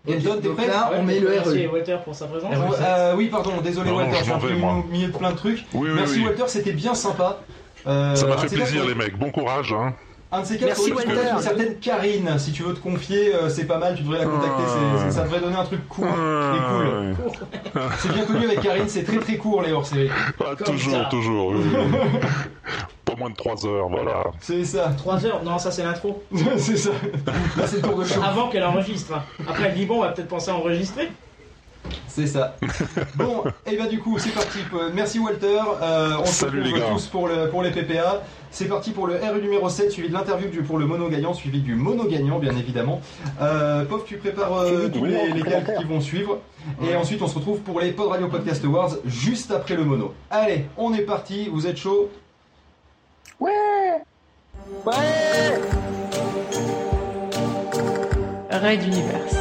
[0.06, 1.72] Et Don, t'es Donc prêt là, on met le Merci RE.
[1.72, 2.52] Walter pour sa présence.
[2.80, 4.84] Euh, Oui, pardon, désolé Non, Walter, je j'ai m'en vais, moi.
[5.16, 5.64] plein de trucs.
[5.74, 6.24] Oui, oui, Merci oui.
[6.26, 7.38] Walter, c'était bien sympa.
[7.86, 9.16] Euh, Ça m'a fait plaisir, les mecs.
[9.16, 9.94] Bon courage, hein.
[10.34, 11.10] Un de ces quatre, Merci, Walter.
[11.36, 14.24] Une certaine Karine, si tu veux te confier, euh, c'est pas mal, tu devrais la
[14.24, 16.86] contacter, c'est- c'est- ça devrait donner un truc court et cool.
[16.86, 17.82] Ouais.
[17.98, 20.10] C'est bien connu avec Karine, c'est très très court les hors-séries.
[20.40, 21.04] Ah, toujours, ça.
[21.10, 21.48] toujours.
[21.48, 22.08] oui, oui.
[23.04, 24.24] Pas moins de 3 heures, voilà.
[24.40, 26.22] C'est ça, 3 heures, non, ça c'est l'intro.
[26.56, 26.90] c'est ça.
[27.58, 28.20] Là c'est le tour de show.
[28.24, 29.12] Avant qu'elle enregistre.
[29.14, 29.22] hein.
[29.46, 31.10] Après, elle dit bon, on va peut-être penser à enregistrer.
[32.06, 32.56] C'est ça.
[33.16, 34.58] Bon, et bien du coup, c'est parti.
[34.74, 35.60] Euh, Merci Walter.
[35.82, 36.86] Euh, on se Salut, retrouve les gars.
[36.94, 38.22] tous pour, le, pour les PPA.
[38.54, 41.32] C'est parti pour le RU numéro 7, suivi de l'interview du- pour le mono gagnant,
[41.32, 43.00] suivi du mono gagnant, bien évidemment.
[43.40, 46.38] Euh, Pof, tu prépares euh, tous les, les calques qui vont suivre.
[46.86, 50.12] Et ensuite, on se retrouve pour les Pod Radio Podcast Awards juste après le mono.
[50.30, 51.48] Allez, on est parti.
[51.50, 52.10] Vous êtes chaud?
[58.50, 59.36] Raid Universe.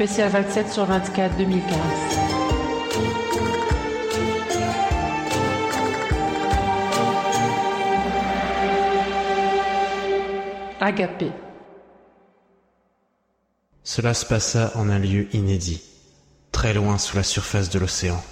[0.00, 1.76] Spécial 27 sur 24 2015.
[10.80, 11.30] Agapé.
[13.84, 15.82] Cela se passa en un lieu inédit,
[16.50, 18.24] très loin sous la surface de l'océan.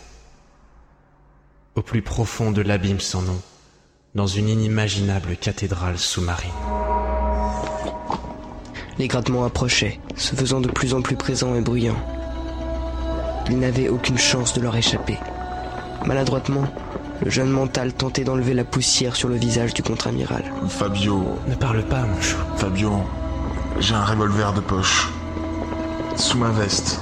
[1.75, 3.43] Au plus profond de l'abîme sans nom,
[4.15, 6.78] dans une inimaginable cathédrale sous-marine.
[8.99, 11.95] Les grattements approchaient, se faisant de plus en plus présents et bruyants.
[13.49, 15.19] Il n'avait aucune chance de leur échapper.
[16.05, 16.65] Maladroitement,
[17.25, 20.45] le jeune mental tentait d'enlever la poussière sur le visage du contre-amiral.
[20.69, 22.37] Fabio, Ne parle pas, mon chou.
[22.57, 22.93] Fabio,
[23.81, 25.09] j'ai un revolver de poche.
[26.17, 27.01] Sous ma veste.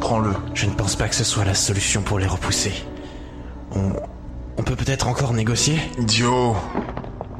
[0.00, 0.32] Prends-le.
[0.54, 2.72] Je ne pense pas que ce soit la solution pour les repousser.
[3.72, 3.92] On,
[4.56, 5.78] on peut peut-être encore négocier?
[5.98, 6.56] Idiot.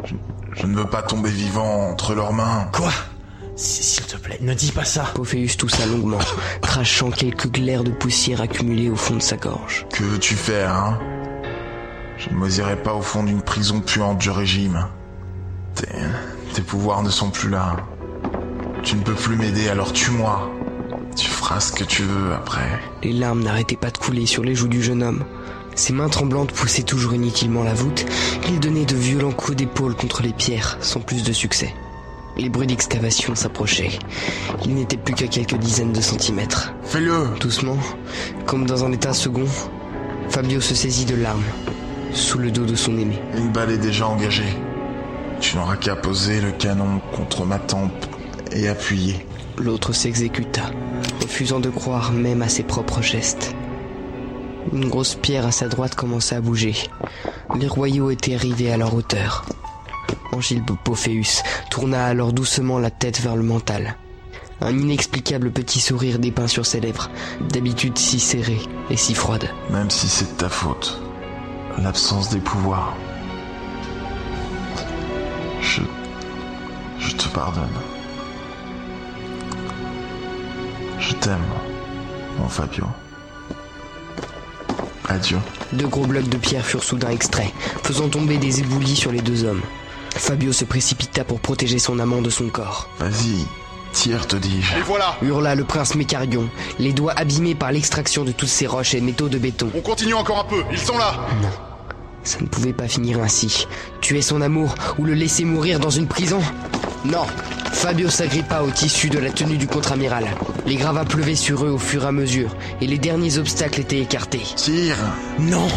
[0.04, 0.14] Je,
[0.52, 2.68] je ne veux pas tomber vivant entre leurs mains.
[2.72, 2.90] Quoi?
[3.60, 5.04] S'il te plaît, ne dis pas ça.
[5.14, 6.18] Pophéus toussa longuement,
[6.62, 9.86] crachant quelques glaires de poussière accumulées au fond de sa gorge.
[9.92, 10.98] Que veux-tu faire, hein?
[12.16, 14.86] Je ne m'osirais pas au fond d'une prison puante du régime.
[15.74, 15.88] Tes,
[16.54, 17.76] tes pouvoirs ne sont plus là.
[18.82, 20.50] Tu ne peux plus m'aider, alors tue-moi.
[21.14, 22.80] Tu feras ce que tu veux après.
[23.02, 25.22] Les larmes n'arrêtaient pas de couler sur les joues du jeune homme.
[25.74, 28.06] Ses mains tremblantes poussaient toujours inutilement la voûte.
[28.48, 31.74] Il donnait de violents coups d'épaule contre les pierres, sans plus de succès.
[32.36, 33.98] Les bruits d'excavation s'approchaient.
[34.64, 36.72] Il n'était plus qu'à quelques dizaines de centimètres.
[36.82, 37.78] Fais-le Doucement,
[38.46, 39.46] comme dans un état second,
[40.28, 41.42] Fabio se saisit de l'arme,
[42.12, 43.18] sous le dos de son aimé.
[43.36, 44.56] Une balle est déjà engagée.
[45.40, 48.06] Tu n'auras qu'à poser le canon contre ma tempe
[48.52, 49.26] et appuyer.
[49.58, 50.70] L'autre s'exécuta,
[51.20, 53.54] refusant de croire même à ses propres gestes.
[54.72, 56.74] Une grosse pierre à sa droite commença à bouger.
[57.58, 59.44] Les royaux étaient arrivés à leur hauteur.
[60.32, 63.96] Angile Pophéus tourna alors doucement la tête vers le mental.
[64.60, 67.10] Un inexplicable petit sourire dépeint sur ses lèvres,
[67.48, 69.48] d'habitude si serrée et si froide.
[69.70, 71.00] Même si c'est de ta faute.
[71.78, 72.94] L'absence des pouvoirs.
[75.62, 75.82] Je.
[76.98, 77.68] Je te pardonne.
[80.98, 81.38] Je t'aime,
[82.38, 82.84] mon Fabio.
[85.08, 85.38] Adieu.
[85.72, 87.52] Deux gros blocs de pierre furent soudain extraits,
[87.82, 89.62] faisant tomber des éboulis sur les deux hommes.
[90.14, 92.88] Fabio se précipita pour protéger son amant de son corps.
[92.98, 93.46] Vas-y,
[93.92, 94.78] tire, te dis-je.
[94.78, 96.48] Et voilà Hurla le prince Mécarion,
[96.78, 99.70] les doigts abîmés par l'extraction de toutes ces roches et métaux de béton.
[99.74, 101.48] On continue encore un peu, ils sont là Non,
[102.22, 103.66] ça ne pouvait pas finir ainsi.
[104.00, 106.40] Tuer son amour ou le laisser mourir dans une prison?
[107.04, 107.24] Non
[107.72, 110.26] Fabio s'agrippa au tissu de la tenue du contre-amiral.
[110.66, 114.00] Les gravats pleuvaient sur eux au fur et à mesure, et les derniers obstacles étaient
[114.00, 114.42] écartés.
[114.56, 114.98] Tire
[115.38, 115.68] Non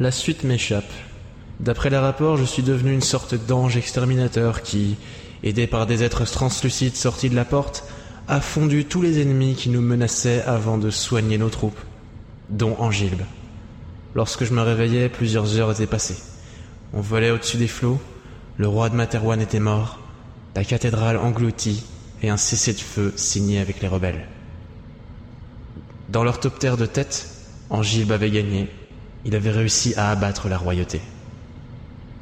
[0.00, 0.90] La suite m'échappe.
[1.60, 4.96] D'après les rapports, je suis devenu une sorte d'ange exterminateur qui,
[5.42, 7.84] aidé par des êtres translucides sortis de la porte,
[8.28, 11.78] a fondu tous les ennemis qui nous menaçaient avant de soigner nos troupes,
[12.48, 13.24] dont Angilbe.
[14.14, 16.16] Lorsque je me réveillais, plusieurs heures étaient passées.
[16.94, 18.00] On volait au-dessus des flots,
[18.56, 19.98] le roi de Materwan était mort,
[20.56, 21.84] la cathédrale engloutie
[22.22, 24.26] et un cessez-le-feu signé avec les rebelles.
[26.08, 27.28] Dans leur top terre de tête,
[27.68, 28.70] Angilbe avait gagné.
[29.26, 31.02] Il avait réussi à abattre la royauté.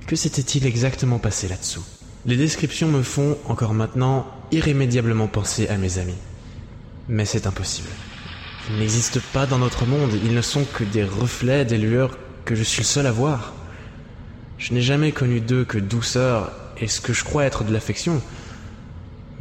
[0.09, 1.84] Que s'était-il exactement passé là-dessous?
[2.24, 6.16] Les descriptions me font, encore maintenant, irrémédiablement penser à mes amis.
[7.11, 7.90] Mais c'est impossible.
[8.70, 12.54] Ils n'existent pas dans notre monde, ils ne sont que des reflets, des lueurs que
[12.54, 13.52] je suis le seul à voir.
[14.56, 18.22] Je n'ai jamais connu d'eux que douceur et ce que je crois être de l'affection.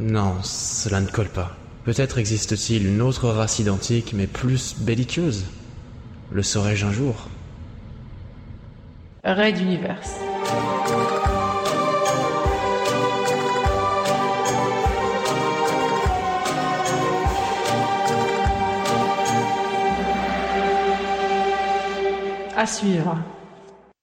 [0.00, 1.56] Non, cela ne colle pas.
[1.84, 5.44] Peut-être existe-t-il une autre race identique mais plus belliqueuse.
[6.30, 7.26] Le saurais-je un jour?
[9.24, 10.27] Raid d'univers.
[22.56, 23.16] À suivre.